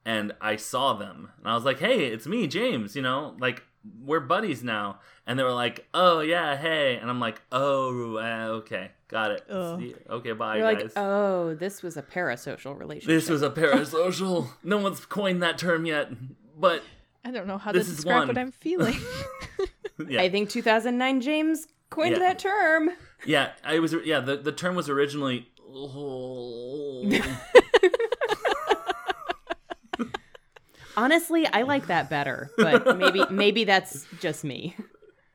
and 0.05 0.33
I 0.40 0.57
saw 0.57 0.94
them 0.94 1.31
and 1.38 1.48
I 1.48 1.55
was 1.55 1.64
like, 1.64 1.79
"Hey, 1.79 2.07
it's 2.07 2.26
me, 2.26 2.46
James. 2.46 2.96
You 2.96 3.02
know, 3.02 3.37
like 3.38 3.62
we're 4.05 4.20
buddies 4.20 4.62
now." 4.62 5.01
And 5.27 5.38
they 5.38 5.42
were 5.42 5.53
like, 5.53 5.87
"Oh 5.94 6.20
yeah, 6.20 6.57
hey," 6.57 6.96
and 7.01 7.11
I'm 7.11 7.18
like, 7.20 7.40
"Oh, 7.53 8.16
uh, 8.16 8.49
okay, 8.59 8.90
got 9.09 9.31
it. 9.33 9.44
Oh. 9.51 9.81
Okay, 10.11 10.33
bye, 10.33 10.59
You're 10.59 10.72
guys." 10.75 10.83
like, 10.85 10.92
oh, 10.96 11.55
this 11.55 11.83
was 11.83 11.96
a 11.96 12.03
parasocial 12.03 12.79
relationship. 12.79 13.09
this 13.09 13.29
was 13.29 13.42
a 13.42 13.51
parasocial. 13.62 14.49
no 14.62 14.79
one's 14.79 15.05
coined 15.05 15.42
that 15.42 15.59
term 15.59 15.85
yet, 15.87 16.11
but 16.59 16.83
I 17.25 17.31
don't 17.33 17.46
know 17.46 17.59
how 17.59 17.72
This 17.72 17.87
to 17.87 17.90
is 17.90 17.96
describe 17.96 18.18
one. 18.20 18.29
what 18.29 18.38
I'm 18.38 18.53
feeling. 18.53 18.96
yeah, 20.09 20.22
I 20.22 20.29
think 20.31 20.49
2009 20.51 21.20
James 21.20 21.66
coined 21.90 22.12
Yeah. 22.12 22.18
that 22.20 22.38
term. 22.38 22.90
yeah. 23.25 23.51
I 23.64 23.79
was 23.81 23.94
yeah. 24.05 24.20
The 24.20 24.37
the 24.37 24.53
term 24.53 24.75
was 24.77 24.88
originally. 24.88 25.49
Honestly, 30.96 31.46
I 31.46 31.62
like 31.62 31.87
that 31.88 32.09
better, 32.09 32.50
but 32.56 32.96
maybe 32.98 33.22
maybe 33.30 33.64
that's 33.64 34.06
just 34.20 34.44
me. 34.44 34.74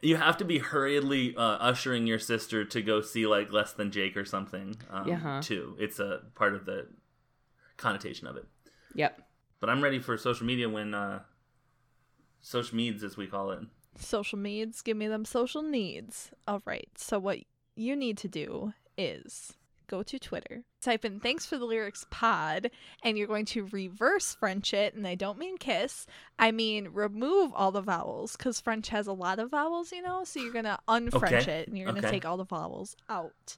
you 0.01 0.15
have 0.15 0.37
to 0.37 0.45
be 0.45 0.57
hurriedly 0.59 1.35
uh, 1.35 1.57
ushering 1.59 2.07
your 2.07 2.19
sister 2.19 2.65
to 2.65 2.81
go 2.81 3.01
see 3.01 3.27
like 3.27 3.51
less 3.51 3.73
than 3.73 3.91
Jake 3.91 4.17
or 4.17 4.25
something. 4.25 4.75
Um, 4.89 5.07
Yeah. 5.07 5.41
Too. 5.43 5.75
It's 5.79 5.99
a 5.99 6.21
part 6.35 6.55
of 6.55 6.65
the 6.65 6.87
connotation 7.77 8.27
of 8.27 8.35
it. 8.37 8.45
Yep. 8.95 9.21
But 9.59 9.69
I'm 9.69 9.81
ready 9.83 9.99
for 9.99 10.17
social 10.17 10.45
media 10.45 10.67
when 10.69 10.93
uh, 10.95 11.19
social 12.41 12.77
meds 12.77 13.03
as 13.03 13.15
we 13.15 13.27
call 13.27 13.51
it. 13.51 13.59
social 13.99 14.39
needs, 14.39 14.81
give 14.81 14.97
me 14.97 15.07
them 15.07 15.25
social 15.25 15.61
needs. 15.61 16.31
All 16.47 16.61
right. 16.65 16.89
So 16.95 17.19
what 17.19 17.39
you 17.75 17.95
need 17.95 18.17
to 18.19 18.27
do 18.27 18.73
is 18.97 19.53
go 19.91 20.01
to 20.01 20.17
Twitter, 20.17 20.63
type 20.81 21.03
in 21.05 21.19
thanks 21.19 21.45
for 21.45 21.57
the 21.57 21.65
lyrics 21.65 22.05
pod, 22.09 22.71
and 23.03 23.17
you're 23.17 23.27
going 23.27 23.45
to 23.45 23.67
reverse 23.67 24.33
French 24.33 24.73
it. 24.73 24.95
And 24.95 25.05
I 25.05 25.15
don't 25.15 25.37
mean 25.37 25.57
kiss, 25.57 26.07
I 26.39 26.51
mean 26.51 26.87
remove 26.93 27.51
all 27.53 27.71
the 27.71 27.81
vowels 27.81 28.35
because 28.35 28.59
French 28.61 28.87
has 28.89 29.05
a 29.05 29.13
lot 29.13 29.37
of 29.37 29.51
vowels, 29.51 29.91
you 29.91 30.01
know? 30.01 30.23
So 30.23 30.39
you're 30.39 30.53
going 30.53 30.65
to 30.65 30.79
unfrench 30.87 31.43
Okay, 31.43 31.59
it 31.59 31.67
and 31.67 31.77
you're 31.77 31.85
going 31.91 32.01
to 32.01 32.07
okay. 32.07 32.15
take 32.17 32.25
all 32.25 32.37
the 32.37 32.45
vowels 32.45 32.95
out. 33.09 33.57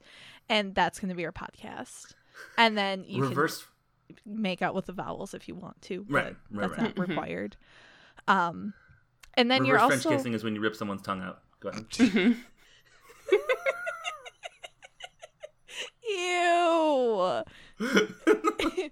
And 0.50 0.76
that's 0.76 1.00
going 1.00 1.10
to 1.10 1.16
be 1.16 1.26
our 1.26 1.32
podcast. 1.32 2.14
And 2.58 2.78
then 2.78 3.06
you 3.08 3.24
Reverse. 3.24 3.66
can 4.08 4.18
make 4.26 4.62
out 4.62 4.74
with 4.76 4.88
the 4.88 4.94
vowels 4.94 5.34
if 5.34 5.48
you 5.48 5.56
want 5.56 5.82
to, 5.84 6.04
but 6.10 6.14
Right, 6.14 6.36
right, 6.52 6.70
that's 6.70 6.82
right. 6.82 6.98
not 6.98 7.08
required. 7.08 7.56
Um, 8.28 8.74
and 9.36 9.50
then 9.50 9.62
Reverse 9.62 9.70
you're 9.70 9.88
French 9.88 10.06
also 10.06 10.18
kissing 10.18 10.34
is 10.34 10.44
when 10.44 10.56
you 10.56 10.62
rip 10.62 10.76
someone's 10.76 11.04
tongue 11.04 11.22
out. 11.22 11.42
Go 11.60 11.70
ahead. 11.70 12.38
Ew. 16.18 17.44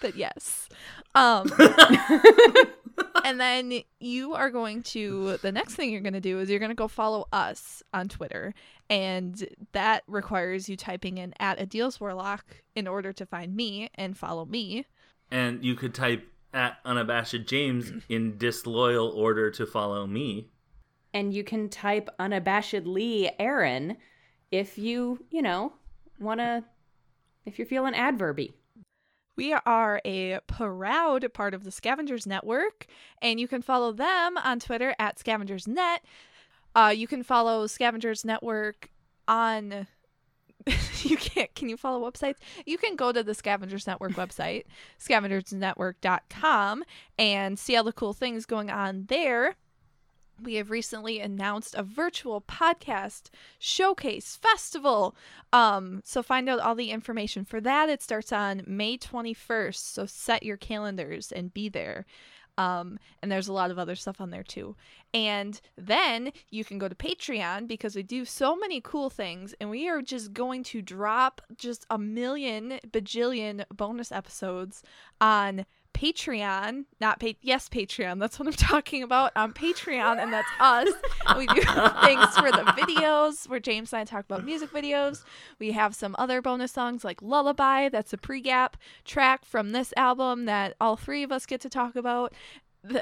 but 0.00 0.16
yes. 0.16 0.68
Um 1.14 1.50
and 3.24 3.40
then 3.40 3.80
you 4.00 4.34
are 4.34 4.50
going 4.50 4.82
to 4.82 5.38
the 5.42 5.52
next 5.52 5.74
thing 5.74 5.90
you're 5.90 6.00
going 6.00 6.12
to 6.12 6.20
do 6.20 6.38
is 6.38 6.48
you're 6.48 6.58
going 6.58 6.70
to 6.70 6.74
go 6.74 6.88
follow 6.88 7.26
us 7.32 7.82
on 7.92 8.08
Twitter 8.08 8.54
and 8.88 9.46
that 9.72 10.02
requires 10.06 10.68
you 10.68 10.76
typing 10.76 11.18
in 11.18 11.34
at 11.40 11.60
a 11.60 11.66
deals 11.66 12.00
Warlock 12.00 12.62
in 12.74 12.86
order 12.86 13.12
to 13.12 13.26
find 13.26 13.54
me 13.54 13.90
and 13.96 14.16
follow 14.16 14.44
me. 14.44 14.86
and 15.30 15.64
you 15.64 15.74
could 15.74 15.94
type 15.94 16.26
at 16.54 16.78
unabashed 16.84 17.46
James 17.46 17.92
in 18.08 18.38
disloyal 18.38 19.08
order 19.10 19.50
to 19.50 19.66
follow 19.66 20.06
me. 20.06 20.48
And 21.12 21.34
you 21.34 21.44
can 21.44 21.68
type 21.68 22.08
unabashedly 22.18 23.30
Aaron 23.38 23.96
if 24.50 24.78
you, 24.78 25.24
you 25.30 25.42
know, 25.42 25.72
want 26.18 26.40
to, 26.40 26.64
if 27.44 27.58
you're 27.58 27.66
feeling 27.66 27.94
adverby. 27.94 28.54
We 29.36 29.52
are 29.52 30.00
a 30.04 30.40
proud 30.46 31.32
part 31.34 31.52
of 31.52 31.64
the 31.64 31.70
Scavengers 31.70 32.26
Network, 32.26 32.86
and 33.20 33.38
you 33.38 33.46
can 33.46 33.60
follow 33.60 33.92
them 33.92 34.38
on 34.38 34.60
Twitter 34.60 34.94
at 34.98 35.18
scavengersnet. 35.18 35.98
Uh, 36.74 36.92
you 36.96 37.06
can 37.06 37.22
follow 37.22 37.66
Scavengers 37.66 38.24
Network 38.24 38.90
on. 39.28 39.86
you 41.02 41.16
can't. 41.18 41.54
Can 41.54 41.68
you 41.68 41.76
follow 41.76 42.10
websites? 42.10 42.36
You 42.64 42.78
can 42.78 42.96
go 42.96 43.12
to 43.12 43.22
the 43.22 43.34
Scavengers 43.34 43.86
Network 43.86 44.12
website, 44.14 44.64
scavengersnetwork.com, 44.98 46.84
and 47.18 47.58
see 47.58 47.76
all 47.76 47.84
the 47.84 47.92
cool 47.92 48.14
things 48.14 48.46
going 48.46 48.70
on 48.70 49.04
there. 49.08 49.56
We 50.42 50.54
have 50.56 50.70
recently 50.70 51.20
announced 51.20 51.74
a 51.74 51.82
virtual 51.82 52.40
podcast 52.42 53.30
showcase 53.58 54.36
festival. 54.36 55.16
Um, 55.52 56.02
so 56.04 56.22
find 56.22 56.48
out 56.48 56.60
all 56.60 56.74
the 56.74 56.90
information 56.90 57.44
for 57.44 57.60
that. 57.62 57.88
It 57.88 58.02
starts 58.02 58.32
on 58.32 58.62
May 58.66 58.98
21st. 58.98 59.76
So 59.76 60.06
set 60.06 60.42
your 60.42 60.56
calendars 60.56 61.32
and 61.32 61.54
be 61.54 61.68
there. 61.68 62.04
Um, 62.58 62.98
and 63.22 63.30
there's 63.30 63.48
a 63.48 63.52
lot 63.52 63.70
of 63.70 63.78
other 63.78 63.94
stuff 63.94 64.20
on 64.20 64.30
there 64.30 64.42
too. 64.42 64.76
And 65.12 65.60
then 65.76 66.32
you 66.50 66.64
can 66.64 66.78
go 66.78 66.88
to 66.88 66.94
Patreon 66.94 67.68
because 67.68 67.96
we 67.96 68.02
do 68.02 68.24
so 68.24 68.56
many 68.56 68.80
cool 68.80 69.10
things, 69.10 69.54
and 69.60 69.70
we 69.70 69.88
are 69.88 70.02
just 70.02 70.32
going 70.32 70.62
to 70.64 70.82
drop 70.82 71.40
just 71.56 71.86
a 71.90 71.98
million 71.98 72.80
bajillion 72.88 73.64
bonus 73.74 74.10
episodes 74.10 74.82
on 75.20 75.64
Patreon, 75.96 76.84
not 77.00 77.20
pa- 77.20 77.32
yes, 77.40 77.70
Patreon. 77.70 78.20
That's 78.20 78.38
what 78.38 78.46
I'm 78.46 78.54
talking 78.68 79.02
about 79.02 79.32
on 79.34 79.54
Patreon, 79.54 80.22
and 80.22 80.30
that's 80.30 80.48
us. 80.60 80.88
We 81.36 81.46
do 81.46 81.62
things 82.04 82.36
for 82.36 82.52
the 82.52 82.64
videos 82.76 83.48
where 83.48 83.60
James 83.60 83.92
and 83.92 84.00
I 84.00 84.04
talk 84.04 84.26
about 84.26 84.44
music 84.44 84.70
videos. 84.72 85.24
We 85.58 85.72
have 85.72 85.94
some 85.94 86.14
other 86.18 86.42
bonus 86.42 86.72
songs 86.72 87.02
like 87.02 87.22
Lullaby, 87.22 87.88
that's 87.88 88.12
a 88.12 88.18
pre-gap 88.18 88.76
track 89.06 89.46
from 89.46 89.72
this 89.72 89.94
album 89.96 90.44
that 90.44 90.74
all 90.80 90.96
three 90.96 91.22
of 91.22 91.32
us 91.32 91.46
get 91.46 91.62
to 91.62 91.70
talk 91.70 91.96
about. 91.96 92.34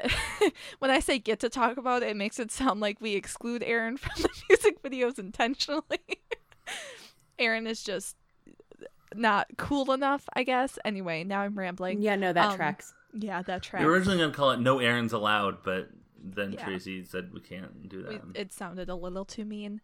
When 0.79 0.89
I 0.89 0.99
say 0.99 1.19
get 1.19 1.39
to 1.41 1.49
talk 1.49 1.77
about 1.77 2.01
it, 2.01 2.09
it 2.09 2.17
makes 2.17 2.39
it 2.39 2.51
sound 2.51 2.79
like 2.79 2.99
we 3.01 3.13
exclude 3.13 3.61
Aaron 3.61 3.97
from 3.97 4.21
the 4.21 4.29
music 4.49 4.81
videos 4.81 5.19
intentionally. 5.19 5.99
Aaron 7.37 7.67
is 7.67 7.83
just 7.83 8.15
not 9.13 9.47
cool 9.57 9.91
enough, 9.91 10.27
I 10.33 10.43
guess. 10.43 10.79
Anyway, 10.85 11.23
now 11.23 11.41
I'm 11.41 11.57
rambling. 11.57 12.01
Yeah, 12.01 12.15
no, 12.15 12.33
that 12.33 12.51
Um, 12.51 12.55
tracks. 12.55 12.93
Yeah, 13.13 13.41
that 13.43 13.63
track. 13.63 13.81
We 13.81 13.85
were 13.87 13.93
originally 13.93 14.17
going 14.17 14.31
to 14.31 14.35
call 14.35 14.51
it 14.51 14.59
No 14.59 14.79
Errands 14.79 15.13
Allowed, 15.13 15.63
but 15.63 15.89
then 16.27 16.53
Yeah. 16.53 16.65
Tracy 16.65 17.03
said 17.03 17.31
we 17.33 17.39
can't 17.39 17.87
do 17.87 17.97
We- 18.07 18.17
that. 18.17 18.21
it 18.35 18.51
sounded 18.53 18.89
a 18.89 18.95
little 18.95 19.25
too 19.25 19.45
mean. 19.45 19.79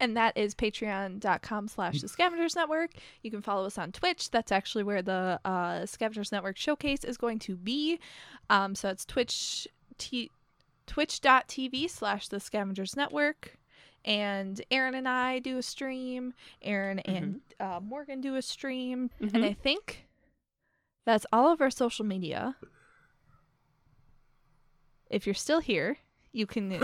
And 0.00 0.16
that 0.16 0.36
is 0.36 0.54
patreon.com 0.54 1.68
slash 1.68 2.00
the 2.00 2.08
scavengers 2.08 2.56
network. 2.56 2.90
You 3.22 3.30
can 3.30 3.40
follow 3.42 3.66
us 3.66 3.78
on 3.78 3.92
Twitch. 3.92 4.30
That's 4.30 4.50
actually 4.50 4.84
where 4.84 5.02
the 5.02 5.38
uh, 5.44 5.86
scavengers 5.86 6.32
network 6.32 6.56
showcase 6.56 7.04
is 7.04 7.16
going 7.16 7.38
to 7.40 7.56
be. 7.56 8.00
Um, 8.48 8.74
so 8.74 8.88
it's 8.88 9.04
Twitch 9.04 9.68
t 9.98 10.30
twitch.tv 10.86 11.88
slash 11.88 12.28
the 12.28 12.40
scavengers 12.40 12.96
network 12.96 13.56
and 14.04 14.62
aaron 14.70 14.94
and 14.94 15.08
i 15.08 15.38
do 15.38 15.58
a 15.58 15.62
stream. 15.62 16.32
Aaron 16.62 16.98
and 17.00 17.40
uh, 17.58 17.80
morgan 17.82 18.20
do 18.20 18.36
a 18.36 18.42
stream. 18.42 19.10
And 19.20 19.44
i 19.44 19.52
think 19.52 20.06
that's 21.06 21.26
all 21.32 21.50
of 21.52 21.60
our 21.60 21.70
social 21.70 22.04
media. 22.04 22.56
If 25.08 25.26
you're 25.26 25.34
still 25.34 25.60
here 25.60 25.98
you 26.32 26.46
can 26.46 26.68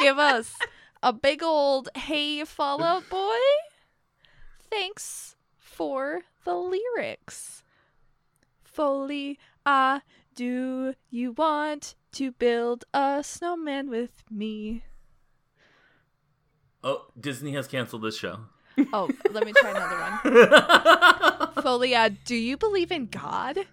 give 0.00 0.18
us 0.18 0.54
a 1.02 1.12
big 1.12 1.42
old 1.42 1.88
hey 1.94 2.44
fallout 2.44 3.08
boy. 3.08 3.38
Thanks 4.70 5.36
for 5.58 6.22
the 6.44 6.54
lyrics. 6.54 7.62
Foley, 8.64 9.38
ah, 9.64 10.02
do 10.34 10.94
you 11.10 11.32
want 11.32 11.94
to 12.16 12.32
build 12.32 12.84
a 12.94 13.22
snowman 13.22 13.90
with 13.90 14.24
me? 14.30 14.84
Oh, 16.82 17.06
Disney 17.18 17.52
has 17.52 17.68
canceled 17.68 18.02
this 18.02 18.16
show. 18.16 18.40
Oh, 18.92 19.10
let 19.32 19.44
me 19.44 19.52
try 19.52 19.70
another 19.70 21.50
one. 21.52 21.52
Foley, 21.62 21.94
ah, 21.94 22.08
do 22.24 22.34
you 22.34 22.56
believe 22.56 22.90
in 22.90 23.06
God? 23.06 23.66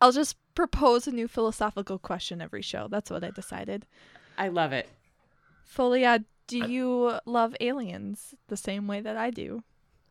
I'll 0.00 0.12
just 0.12 0.36
propose 0.54 1.06
a 1.06 1.12
new 1.12 1.28
philosophical 1.28 1.98
question 1.98 2.40
every 2.40 2.62
show. 2.62 2.88
That's 2.88 3.10
what 3.10 3.22
I 3.22 3.30
decided. 3.30 3.84
I 4.38 4.48
love 4.48 4.72
it. 4.72 4.88
Folia, 5.76 6.24
do 6.46 6.58
you 6.58 7.18
love 7.26 7.54
aliens 7.60 8.34
the 8.48 8.56
same 8.56 8.86
way 8.86 9.02
that 9.02 9.16
I 9.16 9.30
do? 9.30 9.62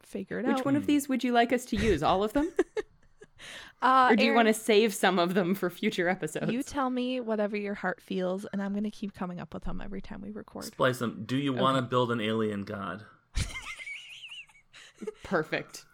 Figure 0.03 0.39
it 0.39 0.45
Which 0.45 0.51
out. 0.51 0.57
Which 0.59 0.65
one 0.65 0.75
of 0.75 0.85
these 0.85 1.09
would 1.09 1.23
you 1.23 1.31
like 1.31 1.51
us 1.51 1.65
to 1.65 1.75
use? 1.75 2.03
All 2.03 2.23
of 2.23 2.33
them? 2.33 2.51
Uh, 3.81 4.09
Or 4.11 4.15
do 4.17 4.25
you 4.25 4.33
want 4.33 4.49
to 4.49 4.53
save 4.53 4.93
some 4.93 5.17
of 5.19 5.33
them 5.35 5.55
for 5.55 5.69
future 5.69 6.09
episodes? 6.09 6.51
You 6.51 6.63
tell 6.63 6.89
me 6.89 7.21
whatever 7.21 7.55
your 7.55 7.75
heart 7.75 8.01
feels, 8.01 8.45
and 8.51 8.61
I'm 8.61 8.73
gonna 8.73 8.91
keep 8.91 9.13
coming 9.13 9.39
up 9.39 9.53
with 9.53 9.63
them 9.63 9.79
every 9.79 10.01
time 10.01 10.19
we 10.21 10.31
record. 10.31 10.65
Splice 10.65 10.99
them. 10.99 11.23
Do 11.25 11.37
you 11.37 11.53
want 11.53 11.77
to 11.77 11.81
build 11.81 12.11
an 12.11 12.19
alien 12.19 12.65
god? 12.65 13.05
Perfect. 15.23 15.85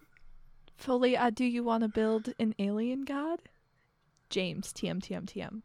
Foley, 0.76 1.16
uh, 1.16 1.30
do 1.30 1.46
you 1.46 1.64
want 1.64 1.84
to 1.84 1.88
build 1.88 2.34
an 2.40 2.56
alien 2.58 3.06
god? 3.06 3.42
James, 4.32 4.74
TM, 4.74 5.00
TM, 5.00 5.26
TM. 5.26 5.62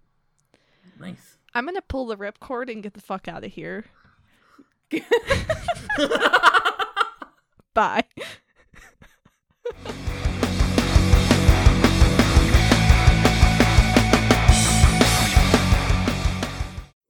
Nice. 1.00 1.38
I'm 1.54 1.64
gonna 1.64 1.80
pull 1.80 2.06
the 2.06 2.16
ripcord 2.18 2.70
and 2.70 2.82
get 2.82 2.92
the 2.92 3.00
fuck 3.00 3.28
out 3.28 3.44
of 3.44 3.52
here. 3.52 3.86
Bye. 7.74 8.04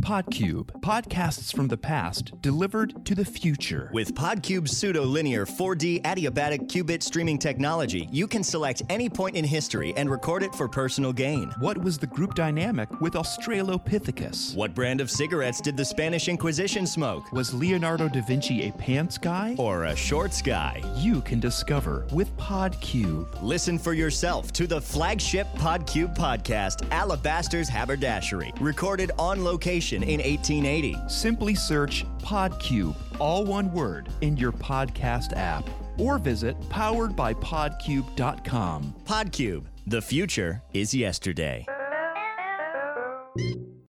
Podcube, 0.00 0.66
podcasts 0.80 1.54
from 1.54 1.68
the 1.68 1.76
past 1.76 2.32
delivered 2.42 3.06
to 3.06 3.14
the 3.14 3.24
future. 3.24 3.88
With 3.92 4.14
Podcube's 4.14 4.76
pseudo-linear 4.76 5.46
4D 5.46 6.02
adiabatic 6.02 6.66
qubit 6.66 7.04
streaming 7.04 7.38
technology, 7.38 8.08
you 8.10 8.26
can 8.26 8.42
select 8.42 8.82
any 8.90 9.08
point 9.08 9.36
in 9.36 9.44
history 9.44 9.94
and 9.96 10.10
record 10.10 10.42
it 10.42 10.52
for 10.56 10.68
personal 10.68 11.12
gain. 11.12 11.52
What 11.60 11.78
was 11.78 11.98
the 11.98 12.08
group 12.08 12.34
dynamic 12.34 13.00
with 13.00 13.12
Australopithecus? 13.12 14.56
What 14.56 14.74
brand 14.74 15.00
of 15.00 15.08
cigarettes 15.08 15.60
did 15.60 15.76
the 15.76 15.84
Spanish 15.84 16.28
Inquisition 16.28 16.84
smoke? 16.84 17.30
Was 17.30 17.54
Leonardo 17.54 18.08
da 18.08 18.22
Vinci 18.22 18.68
a 18.68 18.72
pants 18.72 19.18
guy? 19.18 19.54
Or 19.56 19.84
a 19.84 19.94
shorts 19.94 20.42
guy? 20.42 20.82
You 20.96 21.20
can 21.20 21.38
discover 21.38 22.08
with 22.10 22.36
Podcube. 22.36 23.28
Listen 23.40 23.78
for 23.78 23.92
yourself 23.92 24.52
to 24.54 24.66
the 24.66 24.80
flagship 24.80 25.46
Podcube 25.54 26.16
podcast, 26.16 26.90
Alabaster's 26.90 27.68
Haberdashery, 27.68 28.52
recorded 28.60 29.12
on 29.16 29.44
location 29.62 30.02
in 30.02 30.20
1880. 30.20 30.96
Simply 31.06 31.54
search 31.54 32.04
Podcube, 32.18 32.96
all 33.20 33.44
one 33.44 33.72
word, 33.72 34.08
in 34.20 34.36
your 34.36 34.50
podcast 34.52 35.36
app. 35.36 35.70
Or 35.98 36.18
visit 36.18 36.58
poweredbypodcube.com. 36.62 38.94
Podcube, 39.04 39.66
the 39.86 40.02
future 40.02 40.62
is 40.72 40.92
yesterday. 40.92 41.64